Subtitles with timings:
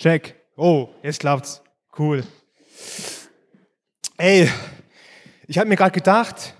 [0.00, 0.34] Check.
[0.56, 1.60] Oh, jetzt klappt's.
[1.98, 2.24] Cool.
[4.16, 4.50] Ey,
[5.46, 6.54] ich habe mir gerade gedacht,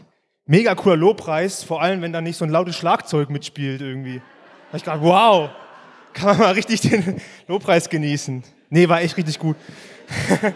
[0.44, 4.18] mega cooler Lobpreis, vor allem wenn da nicht so ein lautes Schlagzeug mitspielt irgendwie.
[4.18, 5.48] Da hab ich gedacht, wow,
[6.12, 8.44] kann man mal richtig den Lobpreis genießen.
[8.68, 9.56] Nee, war echt richtig gut.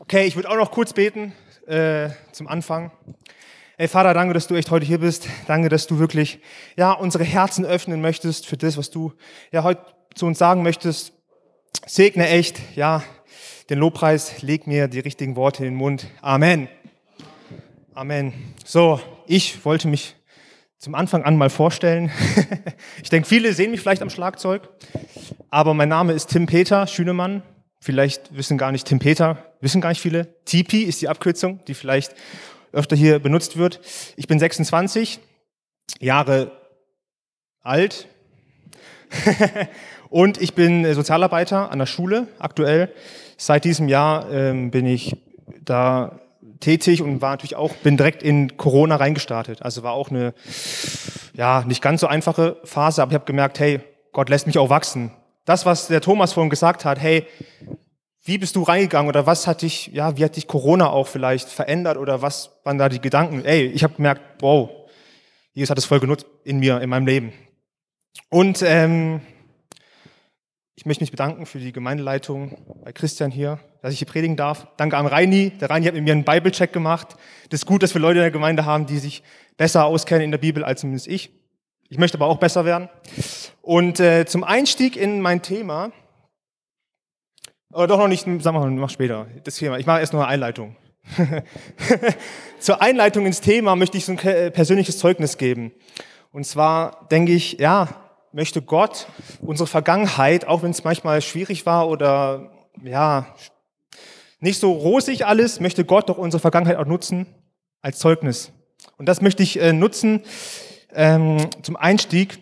[0.00, 1.32] okay, ich würde auch noch kurz beten
[1.68, 2.90] äh, zum Anfang.
[3.76, 5.26] Ey Vater, danke, dass du echt heute hier bist.
[5.48, 6.38] Danke, dass du wirklich
[6.76, 9.12] ja unsere Herzen öffnen möchtest für das, was du
[9.50, 9.82] ja heute
[10.14, 11.12] zu uns sagen möchtest.
[11.84, 13.02] Segne echt, ja,
[13.70, 16.06] den Lobpreis, leg mir die richtigen Worte in den Mund.
[16.22, 16.68] Amen.
[17.94, 18.32] Amen.
[18.64, 20.14] So, ich wollte mich
[20.78, 22.12] zum Anfang an mal vorstellen.
[23.02, 24.68] ich denke, viele sehen mich vielleicht am Schlagzeug,
[25.50, 27.42] aber mein Name ist Tim Peter Schünemann.
[27.80, 30.42] Vielleicht wissen gar nicht Tim Peter, wissen gar nicht viele.
[30.44, 32.14] TP ist die Abkürzung, die vielleicht
[32.74, 33.80] öfter hier benutzt wird.
[34.16, 35.20] Ich bin 26
[36.00, 36.52] Jahre
[37.60, 38.08] alt
[40.10, 42.92] und ich bin Sozialarbeiter an der Schule aktuell.
[43.36, 45.16] Seit diesem Jahr ähm, bin ich
[45.64, 46.20] da
[46.60, 49.62] tätig und war natürlich auch, bin direkt in Corona reingestartet.
[49.62, 50.34] Also war auch eine,
[51.34, 53.80] ja, nicht ganz so einfache Phase, aber ich habe gemerkt, hey,
[54.12, 55.10] Gott lässt mich auch wachsen.
[55.44, 57.26] Das, was der Thomas vorhin gesagt hat, hey,
[58.24, 61.48] wie bist du reingegangen oder was hat dich, ja, wie hat dich Corona auch vielleicht
[61.48, 63.44] verändert oder was waren da die Gedanken?
[63.44, 64.70] Ey, ich habe gemerkt, wow,
[65.52, 67.32] Jesus hat es voll genutzt in mir, in meinem Leben.
[68.30, 69.20] Und ähm,
[70.74, 74.66] ich möchte mich bedanken für die Gemeindeleitung bei Christian hier, dass ich hier predigen darf.
[74.78, 75.50] Danke an Reini.
[75.60, 77.16] Der Reini hat mit mir einen Bible-Check gemacht.
[77.50, 79.22] Das ist gut, dass wir Leute in der Gemeinde haben, die sich
[79.56, 81.30] besser auskennen in der Bibel als zumindest ich.
[81.90, 82.88] Ich möchte aber auch besser werden.
[83.60, 85.92] Und äh, zum Einstieg in mein Thema
[87.74, 89.26] oder doch noch nicht, sag mal, mach später.
[89.42, 89.78] Das Thema.
[89.78, 90.76] Ich mache erst noch eine Einleitung.
[92.60, 94.18] Zur Einleitung ins Thema möchte ich so ein
[94.52, 95.72] persönliches Zeugnis geben.
[96.32, 97.88] Und zwar denke ich, ja,
[98.32, 99.06] möchte Gott
[99.40, 102.50] unsere Vergangenheit, auch wenn es manchmal schwierig war oder
[102.82, 103.26] ja,
[104.40, 107.26] nicht so rosig alles, möchte Gott doch unsere Vergangenheit auch nutzen
[107.82, 108.52] als Zeugnis.
[108.98, 110.22] Und das möchte ich äh, nutzen
[110.92, 112.38] ähm, zum Einstieg,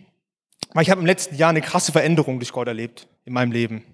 [0.72, 3.84] weil ich habe im letzten Jahr eine krasse Veränderung durch Gott erlebt in meinem Leben.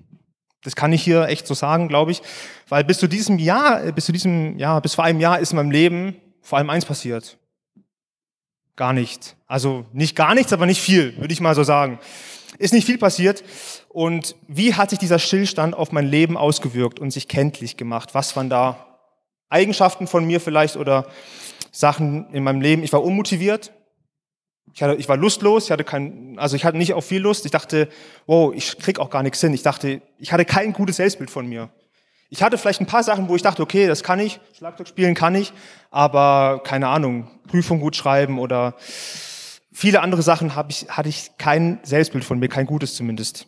[0.63, 2.23] Das kann ich hier echt so sagen, glaube ich.
[2.69, 5.53] Weil bis zu diesem Jahr, äh, bis zu diesem, ja, bis vor einem Jahr ist
[5.53, 7.39] in meinem Leben vor allem eins passiert.
[8.77, 9.37] Gar nichts.
[9.47, 11.99] Also nicht gar nichts, aber nicht viel, würde ich mal so sagen.
[12.59, 13.45] Ist nicht viel passiert.
[13.89, 18.15] Und wie hat sich dieser Stillstand auf mein Leben ausgewirkt und sich kenntlich gemacht?
[18.15, 18.87] Was waren da
[19.49, 21.07] Eigenschaften von mir vielleicht oder
[21.71, 22.83] Sachen in meinem Leben?
[22.83, 23.73] Ich war unmotiviert.
[24.75, 27.45] Ich, hatte, ich war lustlos, ich hatte kein, also ich hatte nicht auf viel Lust.
[27.45, 27.89] Ich dachte,
[28.27, 29.53] wow, ich krieg auch gar nichts hin.
[29.55, 31.71] Ich dachte, ich hatte kein gutes Selbstbild von mir.
[32.31, 35.15] Ich hatte vielleicht ein paar Sachen, wo ich dachte, okay, das kann ich, Schlagzeug spielen
[35.15, 35.53] kann ich,
[35.91, 38.75] aber keine Ahnung, Prüfung gut schreiben oder
[39.73, 43.47] viele andere Sachen habe ich, hatte ich kein Selbstbild von mir, kein gutes zumindest.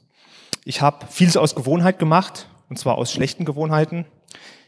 [0.65, 4.07] Ich habe vieles aus Gewohnheit gemacht, und zwar aus schlechten Gewohnheiten.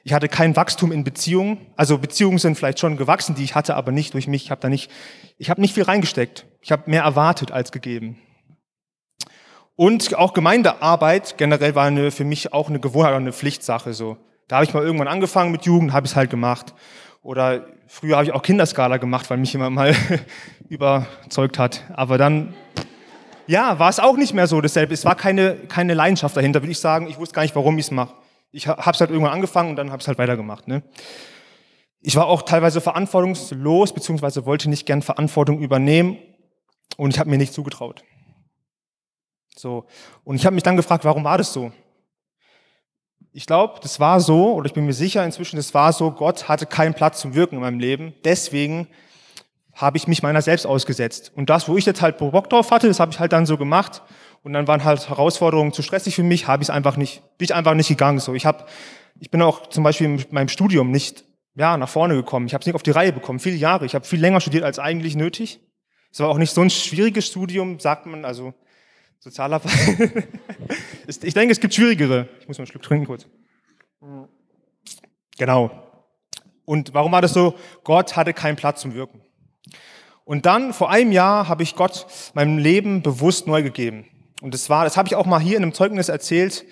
[0.04, 1.58] Ich hatte kein Wachstum in Beziehungen.
[1.76, 4.44] Also Beziehungen sind vielleicht schon gewachsen, die ich hatte, aber nicht durch mich.
[4.44, 4.90] Ich habe da nicht,
[5.38, 6.46] ich habe nicht viel reingesteckt.
[6.60, 8.18] Ich habe mehr erwartet als gegeben.
[9.76, 13.94] Und auch Gemeindearbeit generell war eine, für mich auch eine Gewohnheit eine Pflichtsache.
[13.94, 14.16] So,
[14.48, 16.74] da habe ich mal irgendwann angefangen mit Jugend, habe ich es halt gemacht.
[17.22, 19.94] Oder früher habe ich auch Kinderskala gemacht, weil mich jemand mal
[20.68, 21.84] überzeugt hat.
[21.94, 22.54] Aber dann,
[23.46, 24.94] ja, war es auch nicht mehr so dasselbe.
[24.94, 27.06] Es war keine keine Leidenschaft dahinter, würde ich sagen.
[27.08, 28.14] Ich wusste gar nicht, warum ich es mache
[28.52, 30.68] ich habe es halt irgendwann angefangen und dann habe ich es halt weitergemacht.
[30.68, 30.82] Ne?
[32.00, 36.18] Ich war auch teilweise verantwortungslos, beziehungsweise wollte nicht gern Verantwortung übernehmen
[36.96, 38.04] und ich habe mir nicht zugetraut.
[39.56, 39.86] So
[40.24, 41.72] und ich habe mich dann gefragt, warum war das so?
[43.34, 46.48] Ich glaube, das war so, oder ich bin mir sicher inzwischen, das war so, Gott
[46.48, 48.12] hatte keinen Platz zum Wirken in meinem Leben.
[48.24, 48.88] Deswegen
[49.72, 51.32] habe ich mich meiner selbst ausgesetzt.
[51.34, 53.56] Und das, wo ich jetzt halt Bock drauf hatte, das habe ich halt dann so
[53.56, 54.02] gemacht.
[54.42, 57.54] Und dann waren halt Herausforderungen zu stressig für mich, habe ich einfach nicht, bin ich
[57.54, 58.18] einfach nicht gegangen.
[58.18, 58.66] So, ich habe,
[59.20, 62.46] ich bin auch zum Beispiel in meinem Studium nicht, ja, nach vorne gekommen.
[62.46, 63.86] Ich habe es nicht auf die Reihe bekommen, viele Jahre.
[63.86, 65.60] Ich habe viel länger studiert als eigentlich nötig.
[66.10, 68.52] Es war auch nicht so ein schwieriges Studium, sagt man, also
[69.20, 69.72] Sozialarbeit.
[71.06, 72.28] ich denke, es gibt schwierigere.
[72.40, 73.26] Ich muss mal einen Schluck trinken kurz.
[75.38, 75.70] Genau.
[76.64, 77.54] Und warum war das so?
[77.84, 79.20] Gott hatte keinen Platz zum Wirken.
[80.24, 84.06] Und dann, vor einem Jahr, habe ich Gott meinem Leben bewusst neu gegeben.
[84.42, 86.64] Und das war, das habe ich auch mal hier in einem Zeugnis erzählt,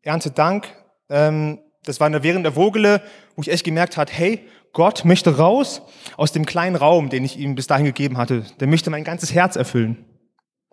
[0.00, 0.66] Ernte Dank.
[1.10, 3.02] Ähm, das war während der Vogele,
[3.36, 5.82] wo ich echt gemerkt hat, hey, Gott möchte raus
[6.16, 8.46] aus dem kleinen Raum, den ich ihm bis dahin gegeben hatte.
[8.60, 10.06] Der möchte mein ganzes Herz erfüllen.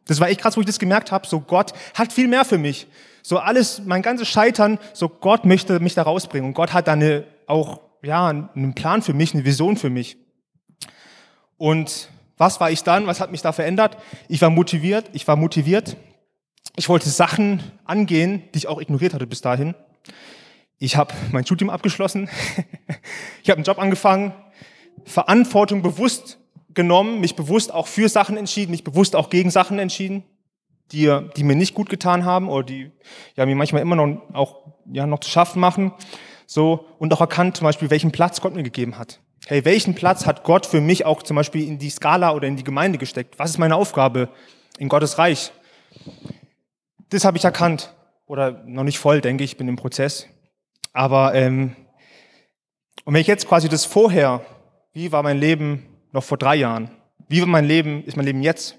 [0.07, 1.27] Das war echt krass, wo ich das gemerkt habe.
[1.27, 2.87] So Gott hat viel mehr für mich.
[3.21, 6.47] So alles, mein ganzes Scheitern, so Gott möchte mich da rausbringen.
[6.47, 10.15] Und Gott hat da eine, auch, ja, einen Plan für mich, eine Vision für mich.
[11.57, 13.07] Und was war ich dann?
[13.07, 13.97] Was hat mich da verändert?
[14.29, 15.09] Ich war motiviert.
[15.11, 15.97] Ich war motiviert
[16.75, 19.75] ich wollte Sachen angehen, die ich auch ignoriert hatte bis dahin.
[20.77, 22.29] Ich habe mein Studium abgeschlossen,
[23.43, 24.33] ich habe einen Job angefangen,
[25.05, 26.39] Verantwortung bewusst
[26.73, 30.23] genommen, mich bewusst auch für Sachen entschieden, mich bewusst auch gegen Sachen entschieden,
[30.91, 32.91] die, die mir nicht gut getan haben oder die
[33.35, 35.93] ja, mir manchmal immer noch auch ja, noch zu schaffen machen.
[36.45, 39.19] So, und auch erkannt zum Beispiel, welchen Platz Gott mir gegeben hat.
[39.47, 42.55] Hey, welchen Platz hat Gott für mich auch zum Beispiel in die Skala oder in
[42.55, 43.39] die Gemeinde gesteckt?
[43.39, 44.29] Was ist meine Aufgabe
[44.77, 45.51] in Gottes Reich?
[47.15, 47.93] Das habe ich erkannt.
[48.25, 50.27] Oder noch nicht voll, denke ich, bin im Prozess.
[50.91, 51.73] Aber ähm,
[53.05, 54.45] und wenn ich jetzt quasi das vorher,
[54.91, 56.91] wie war mein Leben noch vor drei Jahren?
[57.29, 58.75] Wie war mein Leben, ist mein Leben jetzt?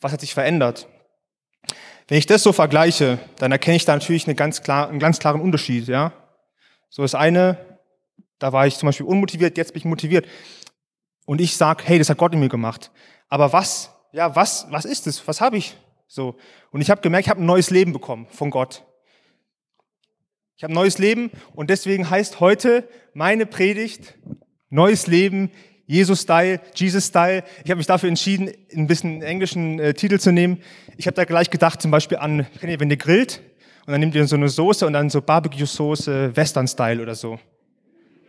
[0.00, 0.88] Was hat sich verändert?
[2.08, 5.20] Wenn ich das so vergleiche, dann erkenne ich da natürlich eine ganz klar, einen ganz
[5.20, 5.86] klaren Unterschied.
[5.86, 6.12] Ja,
[6.88, 7.56] so ist eine,
[8.40, 10.26] da war ich zum Beispiel unmotiviert, jetzt bin ich motiviert.
[11.24, 12.90] Und ich sage, hey, das hat Gott in mir gemacht.
[13.28, 15.28] Aber was, ja, was, was ist es?
[15.28, 15.76] Was habe ich?
[16.08, 16.36] So.
[16.70, 18.84] Und ich habe gemerkt, ich habe ein neues Leben bekommen von Gott.
[20.56, 24.18] Ich habe ein neues Leben und deswegen heißt heute meine Predigt
[24.70, 25.50] Neues Leben,
[25.86, 27.42] Jesus-Style, Jesus-Style.
[27.64, 30.62] Ich habe mich dafür entschieden, ein bisschen einen englischen äh, Titel zu nehmen.
[30.98, 33.40] Ich habe da gleich gedacht, zum Beispiel an, wenn ihr grillt
[33.86, 37.38] und dann nehmt ihr so eine Soße und dann so Barbecue-Soße, Western-Style oder so.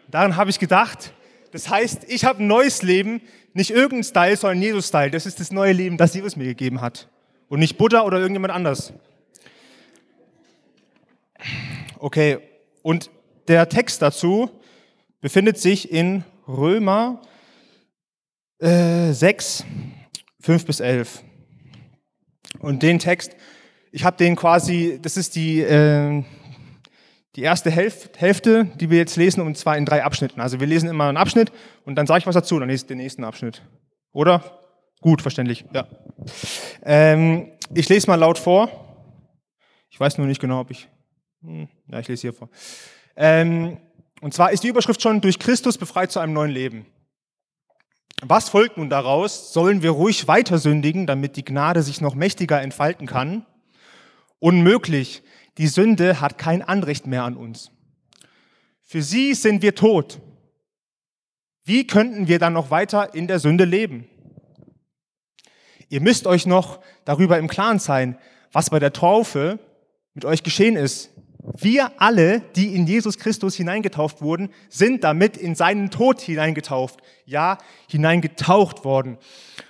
[0.09, 1.11] Daran habe ich gedacht.
[1.51, 3.21] Das heißt, ich habe ein neues Leben,
[3.53, 5.11] nicht irgendein Style, sondern Jesus-Style.
[5.11, 7.09] Das ist das neue Leben, das Jesus mir gegeben hat.
[7.49, 8.93] Und nicht Buddha oder irgendjemand anders.
[11.97, 12.39] Okay,
[12.81, 13.09] und
[13.47, 14.49] der Text dazu
[15.19, 17.21] befindet sich in Römer
[18.59, 19.65] äh, 6,
[20.41, 21.23] 5 bis 11.
[22.59, 23.35] Und den Text,
[23.91, 26.23] ich habe den quasi, das ist die, äh,
[27.35, 30.41] die erste Hälfte, die wir jetzt lesen, und zwar in drei Abschnitten.
[30.41, 31.51] Also wir lesen immer einen Abschnitt
[31.85, 33.63] und dann sage ich was dazu, dann lese ich den nächsten Abschnitt.
[34.11, 34.58] Oder?
[35.01, 35.87] Gut, verständlich, ja.
[36.83, 38.69] Ähm, ich lese mal laut vor.
[39.89, 40.89] Ich weiß nur nicht genau, ob ich.
[41.41, 42.49] Hm, ja, ich lese hier vor.
[43.15, 43.77] Ähm,
[44.21, 46.85] und zwar ist die Überschrift schon durch Christus befreit zu einem neuen Leben.
[48.21, 49.53] Was folgt nun daraus?
[49.53, 53.45] Sollen wir ruhig weiter sündigen, damit die Gnade sich noch mächtiger entfalten kann?
[54.39, 55.23] Unmöglich.
[55.57, 57.71] Die Sünde hat kein Anrecht mehr an uns.
[58.83, 60.19] Für sie sind wir tot.
[61.63, 64.09] Wie könnten wir dann noch weiter in der Sünde leben?
[65.89, 68.17] Ihr müsst euch noch darüber im Klaren sein,
[68.51, 69.59] was bei der Taufe
[70.13, 71.09] mit euch geschehen ist.
[71.57, 76.99] Wir alle, die in Jesus Christus hineingetauft wurden, sind damit in seinen Tod hineingetauft.
[77.25, 77.57] Ja,
[77.87, 79.17] hineingetaucht worden.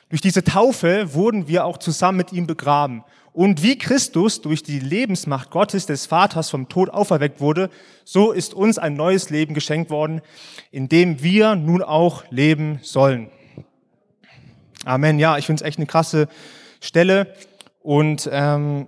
[0.09, 3.03] Durch diese Taufe wurden wir auch zusammen mit ihm begraben.
[3.31, 7.69] Und wie Christus durch die Lebensmacht Gottes des Vaters vom Tod auferweckt wurde,
[8.03, 10.21] so ist uns ein neues Leben geschenkt worden,
[10.71, 13.29] in dem wir nun auch leben sollen.
[14.89, 15.19] Amen.
[15.19, 16.27] Ja, ich finde es echt eine krasse
[16.81, 17.35] Stelle.
[17.79, 18.87] Und ähm,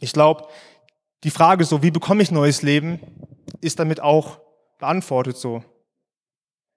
[0.00, 0.48] ich glaube,
[1.22, 2.98] die Frage so, wie bekomme ich neues Leben,
[3.60, 4.40] ist damit auch
[4.78, 5.62] beantwortet so.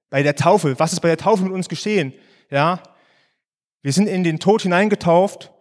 [0.10, 2.13] Bei der Taufe, was ist bei der Taufe mit uns geschehen?
[2.50, 2.84] Ja,
[3.81, 5.54] wir sind in den Tod hineingetauft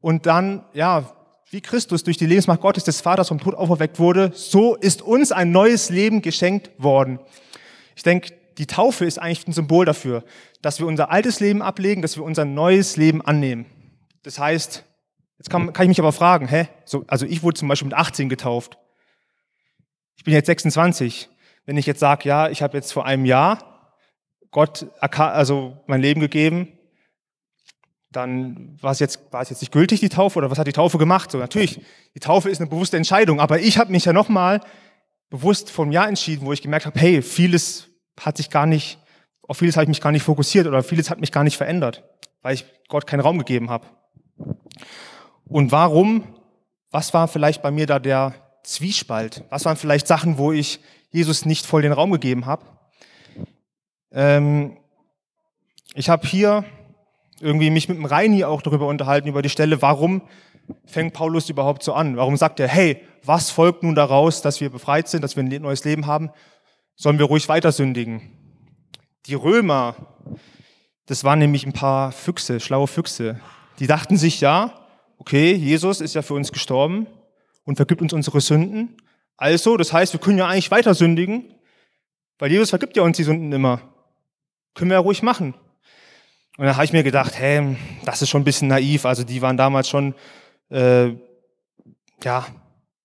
[0.00, 1.14] und dann, ja,
[1.50, 5.32] wie Christus durch die Lebensmacht Gottes des Vaters vom Tod auferweckt wurde, so ist uns
[5.32, 7.20] ein neues Leben geschenkt worden.
[7.94, 10.24] Ich denke, die Taufe ist eigentlich ein Symbol dafür,
[10.60, 13.66] dass wir unser altes Leben ablegen, dass wir unser neues Leben annehmen.
[14.22, 14.84] Das heißt,
[15.38, 16.68] jetzt kann, kann ich mich aber fragen, hä?
[16.84, 18.78] So, also ich wurde zum Beispiel mit 18 getauft.
[20.16, 21.28] Ich bin jetzt 26.
[21.64, 23.72] Wenn ich jetzt sage, ja, ich habe jetzt vor einem Jahr
[24.50, 26.78] Gott also mein Leben gegeben,
[28.10, 30.72] dann war es jetzt war es jetzt nicht gültig die Taufe oder was hat die
[30.72, 31.30] Taufe gemacht?
[31.30, 31.80] So natürlich,
[32.14, 34.60] die Taufe ist eine bewusste Entscheidung, aber ich habe mich ja nochmal
[35.30, 37.88] bewusst vom Jahr entschieden, wo ich gemerkt habe, hey, vieles
[38.20, 38.98] hat sich gar nicht,
[39.46, 42.04] auf vieles habe ich mich gar nicht fokussiert oder vieles hat mich gar nicht verändert,
[42.42, 43.86] weil ich Gott keinen Raum gegeben habe.
[45.48, 46.24] Und warum?
[46.90, 49.44] Was war vielleicht bei mir da der Zwiespalt?
[49.50, 52.64] Was waren vielleicht Sachen, wo ich Jesus nicht voll den Raum gegeben habe?
[54.12, 54.76] Ähm,
[55.94, 56.64] ich habe hier
[57.40, 60.22] irgendwie mich mit dem Reini auch darüber unterhalten, über die Stelle, warum
[60.84, 62.16] fängt Paulus überhaupt so an?
[62.16, 65.62] Warum sagt er, hey, was folgt nun daraus, dass wir befreit sind, dass wir ein
[65.62, 66.30] neues Leben haben?
[66.96, 68.22] Sollen wir ruhig weiter sündigen.
[69.26, 69.96] Die Römer,
[71.06, 73.40] das waren nämlich ein paar Füchse, schlaue Füchse.
[73.78, 74.86] Die dachten sich, ja,
[75.18, 77.06] okay, Jesus ist ja für uns gestorben
[77.64, 78.96] und vergibt uns unsere Sünden.
[79.36, 81.54] Also, das heißt, wir können ja eigentlich weiter sündigen,
[82.38, 83.80] weil Jesus vergibt ja uns die Sünden immer.
[84.74, 85.54] Können wir ja ruhig machen.
[86.58, 89.06] Und da habe ich mir gedacht, hey, das ist schon ein bisschen naiv.
[89.06, 90.14] Also die waren damals schon,
[90.70, 91.08] äh,
[92.22, 92.46] ja,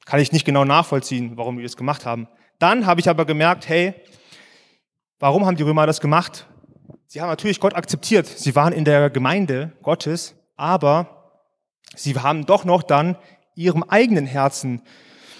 [0.05, 2.27] kann ich nicht genau nachvollziehen, warum die das gemacht haben.
[2.59, 3.93] Dann habe ich aber gemerkt, hey,
[5.19, 6.47] warum haben die Römer das gemacht?
[7.07, 8.27] Sie haben natürlich Gott akzeptiert.
[8.27, 11.17] Sie waren in der Gemeinde Gottes, aber
[11.95, 13.17] Sie haben doch noch dann
[13.55, 14.81] ihrem eigenen Herzen,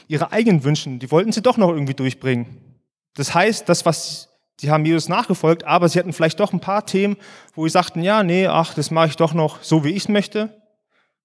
[0.08, 2.80] ihre eigenen Wünschen, die wollten sie doch noch irgendwie durchbringen.
[3.16, 6.86] Das heißt, das, was sie haben Jesus nachgefolgt, aber sie hatten vielleicht doch ein paar
[6.86, 7.18] Themen,
[7.54, 10.10] wo sie sagten, ja, nee, ach, das mache ich doch noch so, wie ich es
[10.10, 10.62] möchte.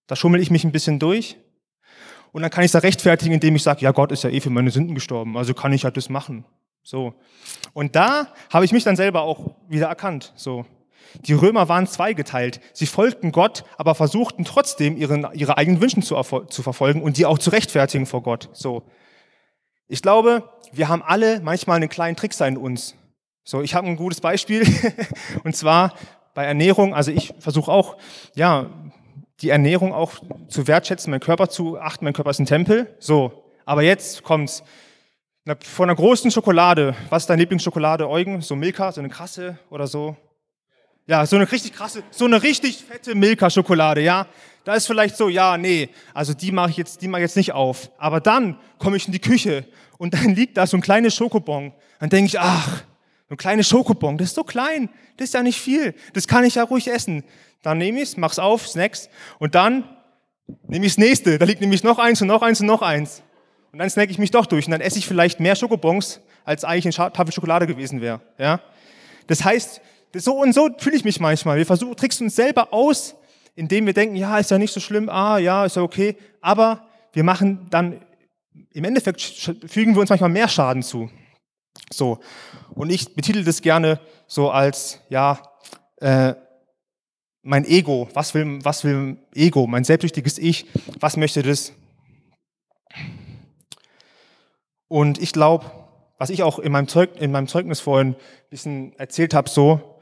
[0.07, 1.37] Da schummel ich mich ein bisschen durch.
[2.33, 4.41] Und dann kann ich es da rechtfertigen, indem ich sage, ja, Gott ist ja eh
[4.41, 6.45] für meine Sünden gestorben, also kann ich halt das machen.
[6.83, 7.15] So.
[7.75, 10.33] Und da habe ich mich dann selber auch wieder erkannt.
[10.35, 10.65] So.
[11.27, 12.61] Die Römer waren zweigeteilt.
[12.73, 17.27] Sie folgten Gott, aber versuchten trotzdem ihren, ihre eigenen Wünsche zu, zu verfolgen und die
[17.27, 18.49] auch zu rechtfertigen vor Gott.
[18.53, 18.83] So.
[19.89, 22.95] Ich glaube, wir haben alle manchmal einen kleinen Trick in uns.
[23.45, 24.65] So, ich habe ein gutes Beispiel
[25.45, 25.95] und zwar
[26.35, 26.95] bei Ernährung.
[26.95, 27.99] Also ich versuche auch,
[28.35, 28.71] ja,
[29.43, 30.13] die Ernährung auch
[30.49, 32.05] zu wertschätzen, meinen Körper zu achten.
[32.05, 32.95] Mein Körper ist ein Tempel.
[32.99, 34.63] So, aber jetzt kommt's.
[35.65, 38.41] Vor einer großen Schokolade, was ist deine Lieblingsschokolade, Eugen?
[38.41, 40.17] So Milka, so eine krasse oder so?
[41.09, 44.29] Ja, so eine richtig krasse, so eine richtig fette Milka-Schokolade, ja.
[44.63, 47.37] Da ist vielleicht so, ja, nee, also die mache ich jetzt, die mache ich jetzt
[47.37, 47.91] nicht auf.
[47.99, 49.65] Aber dann komme ich in die Küche
[49.99, 51.73] und dann liegt da so ein kleines Schokobon.
[51.99, 52.85] Dann denke ich, ach,
[53.33, 56.57] ein kleines Schokobon, das ist so klein, das ist ja nicht viel, das kann ich
[56.57, 57.25] ja ruhig essen.
[57.63, 59.09] Dann nehme ich es, mach's auf, Snacks
[59.39, 59.85] und dann
[60.67, 61.39] nehme ich das nächste.
[61.39, 63.23] Da liegt nämlich noch eins und noch eins und noch eins.
[63.73, 66.65] Und dann snack ich mich doch durch und dann esse ich vielleicht mehr Schokobons, als
[66.65, 68.21] eigentlich eine Tafel Schokolade gewesen wäre.
[68.37, 68.61] Ja?
[69.29, 69.81] Das heißt,
[70.15, 71.57] so und so fühle ich mich manchmal.
[71.57, 73.15] Wir versuchen, tricksen uns selber aus,
[73.55, 76.17] indem wir denken, ja, ist ja nicht so schlimm, ah, ja, ist ja okay.
[76.43, 78.03] Aber wir machen dann,
[78.73, 81.09] im Endeffekt fügen wir uns manchmal mehr Schaden zu.
[81.93, 82.19] So.
[82.75, 85.41] Und ich betitel das gerne so als, ja,
[85.97, 86.35] äh,
[87.43, 88.09] mein Ego.
[88.15, 89.67] Was will, was will Ego?
[89.67, 90.67] Mein selbstsüchtiges Ich.
[91.01, 91.73] Was möchte das?
[94.89, 95.71] Und ich glaube,
[96.19, 98.17] was ich auch in meinem, Zeug, in meinem Zeugnis vorhin ein
[98.51, 99.99] bisschen erzählt habe, so,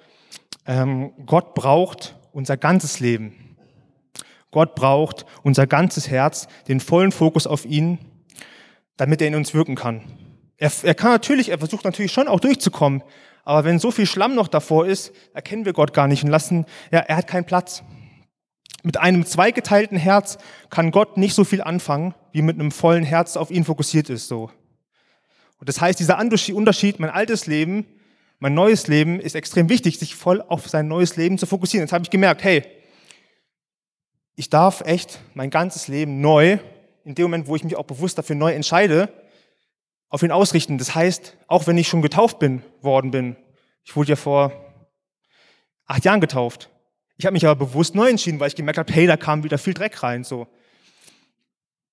[0.66, 3.56] ähm, Gott braucht unser ganzes Leben.
[4.50, 7.98] Gott braucht unser ganzes Herz, den vollen Fokus auf ihn,
[8.96, 10.02] damit er in uns wirken kann.
[10.60, 13.02] Er, er kann natürlich, er versucht natürlich schon auch durchzukommen,
[13.42, 16.66] aber wenn so viel Schlamm noch davor ist, erkennen wir Gott gar nicht und lassen,
[16.92, 17.82] ja, er hat keinen Platz.
[18.84, 20.38] Mit einem zweigeteilten Herz
[20.70, 24.28] kann Gott nicht so viel anfangen, wie mit einem vollen Herz auf ihn fokussiert ist,
[24.28, 24.52] so.
[25.58, 27.86] Und das heißt, dieser Unterschied, mein altes Leben
[28.42, 31.84] mein neues Leben ist extrem wichtig, sich voll auf sein neues Leben zu fokussieren.
[31.84, 32.64] Jetzt habe ich gemerkt, hey,
[34.34, 36.58] ich darf echt mein ganzes Leben neu,
[37.04, 39.10] in dem Moment, wo ich mich auch bewusst dafür neu entscheide,
[40.10, 40.76] auf ihn ausrichten.
[40.76, 43.36] Das heißt, auch wenn ich schon getauft bin, worden bin,
[43.84, 44.52] ich wurde ja vor
[45.86, 46.68] acht Jahren getauft.
[47.16, 49.58] Ich habe mich aber bewusst neu entschieden, weil ich gemerkt habe, hey, da kam wieder
[49.58, 50.24] viel Dreck rein.
[50.24, 50.46] So,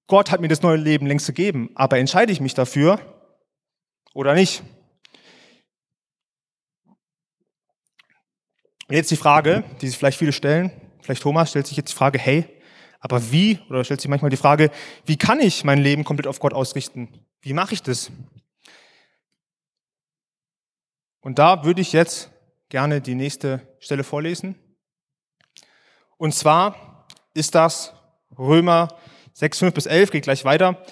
[0.07, 2.99] Gott hat mir das neue Leben längst gegeben, aber entscheide ich mich dafür
[4.13, 4.63] oder nicht?
[8.89, 10.71] Jetzt die Frage, die sich vielleicht viele stellen,
[11.01, 12.45] vielleicht Thomas stellt sich jetzt die Frage, hey,
[12.99, 14.71] aber wie, oder stellt sich manchmal die Frage,
[15.05, 17.09] wie kann ich mein Leben komplett auf Gott ausrichten?
[17.41, 18.11] Wie mache ich das?
[21.21, 22.31] Und da würde ich jetzt
[22.69, 24.55] gerne die nächste Stelle vorlesen.
[26.17, 27.93] Und zwar ist das
[28.37, 28.89] Römer
[29.33, 30.83] 6, 5 bis 11, geht gleich weiter.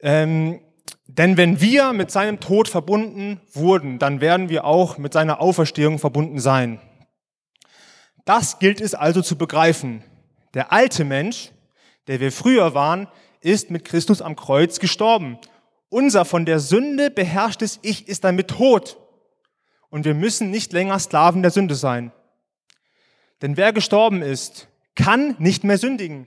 [0.00, 0.60] Ähm,
[1.06, 5.98] denn wenn wir mit seinem Tod verbunden wurden, dann werden wir auch mit seiner Auferstehung
[5.98, 6.80] verbunden sein.
[8.24, 10.02] Das gilt es also zu begreifen.
[10.56, 11.50] Der alte Mensch,
[12.06, 13.08] der wir früher waren,
[13.42, 15.36] ist mit Christus am Kreuz gestorben.
[15.90, 18.96] Unser von der Sünde beherrschtes Ich ist damit tot.
[19.90, 22.10] Und wir müssen nicht länger Sklaven der Sünde sein.
[23.42, 26.26] Denn wer gestorben ist, kann nicht mehr sündigen.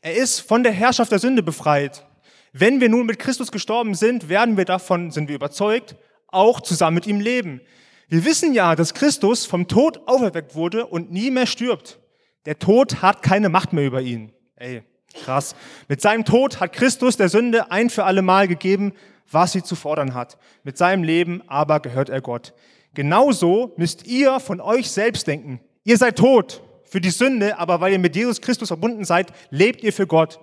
[0.00, 2.06] Er ist von der Herrschaft der Sünde befreit.
[2.54, 5.94] Wenn wir nun mit Christus gestorben sind, werden wir davon, sind wir überzeugt,
[6.28, 7.60] auch zusammen mit ihm leben.
[8.08, 12.00] Wir wissen ja, dass Christus vom Tod auferweckt wurde und nie mehr stirbt.
[12.48, 14.32] Der Tod hat keine Macht mehr über ihn.
[14.56, 15.54] Ey, krass.
[15.86, 18.94] Mit seinem Tod hat Christus der Sünde ein für alle Mal gegeben,
[19.30, 20.38] was sie zu fordern hat.
[20.64, 22.54] Mit seinem Leben aber gehört er Gott.
[22.94, 25.60] Genauso müsst ihr von euch selbst denken.
[25.84, 29.82] Ihr seid tot für die Sünde, aber weil ihr mit Jesus Christus verbunden seid, lebt
[29.82, 30.40] ihr für Gott.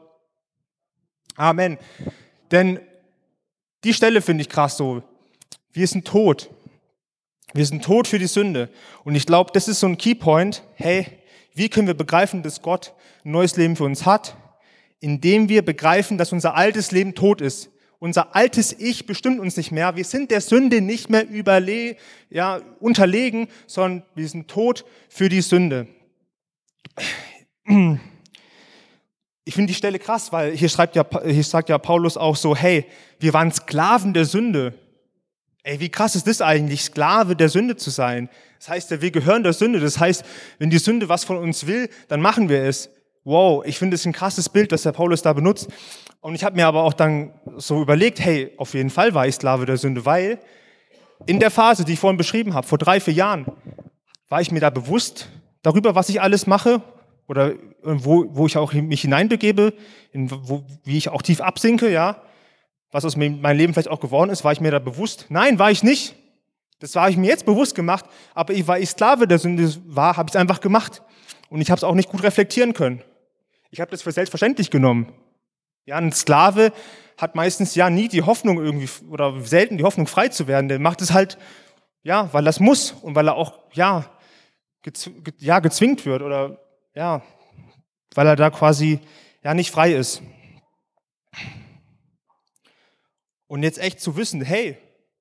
[1.35, 1.79] Amen.
[2.51, 2.81] Denn
[3.83, 5.01] die Stelle finde ich krass so.
[5.74, 6.51] Wir sind tot.
[7.55, 8.69] Wir sind tot für die Sünde.
[9.03, 10.62] Und ich glaube, das ist so ein Keypoint.
[10.75, 11.07] Hey,
[11.55, 12.93] wie können wir begreifen, dass Gott
[13.24, 14.35] ein neues Leben für uns hat?
[15.00, 17.69] Indem wir begreifen, dass unser altes Leben tot ist.
[17.97, 19.95] Unser altes Ich bestimmt uns nicht mehr.
[19.95, 21.95] Wir sind der Sünde nicht mehr überle
[22.29, 25.88] ja, unterlegen, sondern wir sind tot für die Sünde.
[29.45, 32.53] Ich finde die Stelle krass, weil hier schreibt ja, hier sagt ja Paulus auch so,
[32.53, 32.85] hey,
[33.19, 34.74] wir waren Sklaven der Sünde.
[35.67, 38.29] Ey, wie krass ist das eigentlich, Sklave der Sünde zu sein?
[38.60, 39.79] Das heißt wir gehören der Sünde.
[39.79, 40.24] Das heißt,
[40.60, 42.91] wenn die Sünde was von uns will, dann machen wir es.
[43.24, 45.67] wow, ich finde es ein krasses Bild, das der Paulus da benutzt.
[46.22, 49.34] Und ich habe mir aber auch dann so überlegt, hey, auf jeden Fall war ich
[49.34, 50.38] Sklave der Sünde, weil
[51.25, 53.48] in der Phase, die ich vorhin beschrieben habe, vor drei, vier Jahren,
[54.29, 55.29] war ich mir da bewusst
[55.63, 56.84] darüber, was ich alles mache
[57.27, 59.74] oder wo, wo ich auch mich hineinbegebe,
[60.12, 62.22] in, wo, wie ich auch tief absinke, ja,
[62.95, 65.25] was aus meinem Leben vielleicht auch geworden ist, war ich mir da bewusst?
[65.27, 66.15] Nein, war ich nicht.
[66.79, 70.15] Das war ich mir jetzt bewusst gemacht, aber ich, weil ich Sklave der Sünde war,
[70.15, 71.01] habe ich es einfach gemacht.
[71.49, 73.03] Und ich habe es auch nicht gut reflektieren können.
[73.69, 75.11] Ich habe das für selbstverständlich genommen.
[75.85, 76.71] Ja, ein Sklave
[77.17, 80.69] hat meistens ja nie die Hoffnung irgendwie oder selten die Hoffnung frei zu werden.
[80.69, 81.37] Der macht es halt,
[82.01, 84.05] ja, weil es muss und weil er auch, ja,
[84.83, 85.09] gez
[85.39, 86.59] ja, gezwingt wird oder,
[86.93, 87.21] ja,
[88.13, 89.01] weil er da quasi,
[89.43, 90.21] ja, nicht frei ist.
[93.47, 94.77] Und jetzt echt zu wissen, hey,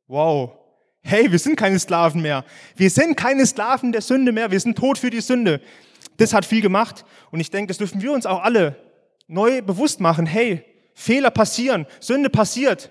[0.06, 0.52] wow,
[1.02, 2.44] hey, wir sind keine Sklaven mehr.
[2.76, 4.50] Wir sind keine Sklaven der Sünde mehr.
[4.50, 5.60] Wir sind tot für die Sünde.
[6.16, 7.04] Das hat viel gemacht.
[7.30, 8.76] Und ich denke, das dürfen wir uns auch alle
[9.26, 10.26] neu bewusst machen.
[10.26, 10.64] Hey,
[10.94, 12.90] Fehler passieren, Sünde passiert.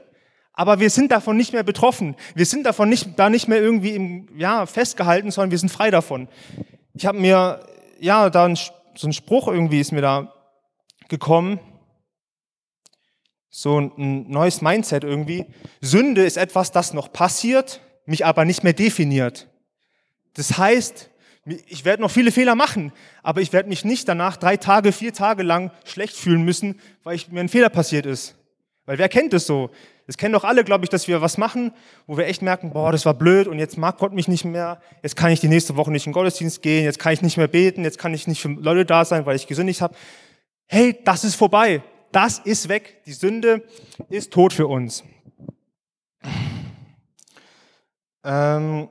[0.54, 2.16] Aber wir sind davon nicht mehr betroffen.
[2.36, 5.90] Wir sind davon nicht, da nicht mehr irgendwie im, ja, festgehalten, sondern wir sind frei
[5.90, 6.28] davon.
[6.94, 7.66] Ich habe mir,
[8.00, 10.32] ja, da ein, so ein Spruch irgendwie ist mir da
[11.10, 11.60] gekommen.
[13.56, 15.46] So ein neues Mindset irgendwie.
[15.80, 19.48] Sünde ist etwas, das noch passiert, mich aber nicht mehr definiert.
[20.34, 21.12] Das heißt,
[21.68, 22.92] ich werde noch viele Fehler machen,
[23.22, 27.16] aber ich werde mich nicht danach drei Tage, vier Tage lang schlecht fühlen müssen, weil
[27.16, 28.36] ich, mir ein Fehler passiert ist.
[28.88, 29.70] Weil wer kennt es so?
[30.08, 31.74] Es kennen doch alle, glaube ich, dass wir was machen,
[32.08, 34.82] wo wir echt merken, boah, das war blöd und jetzt mag Gott mich nicht mehr,
[35.04, 37.38] jetzt kann ich die nächste Woche nicht in den Gottesdienst gehen, jetzt kann ich nicht
[37.38, 39.96] mehr beten, jetzt kann ich nicht für Leute da sein, weil ich gesündigt habe.
[40.66, 41.84] Hey, das ist vorbei.
[42.14, 43.02] Das ist weg.
[43.08, 43.68] Die Sünde
[44.10, 45.04] ist tot für uns.
[48.24, 48.88] Ähm,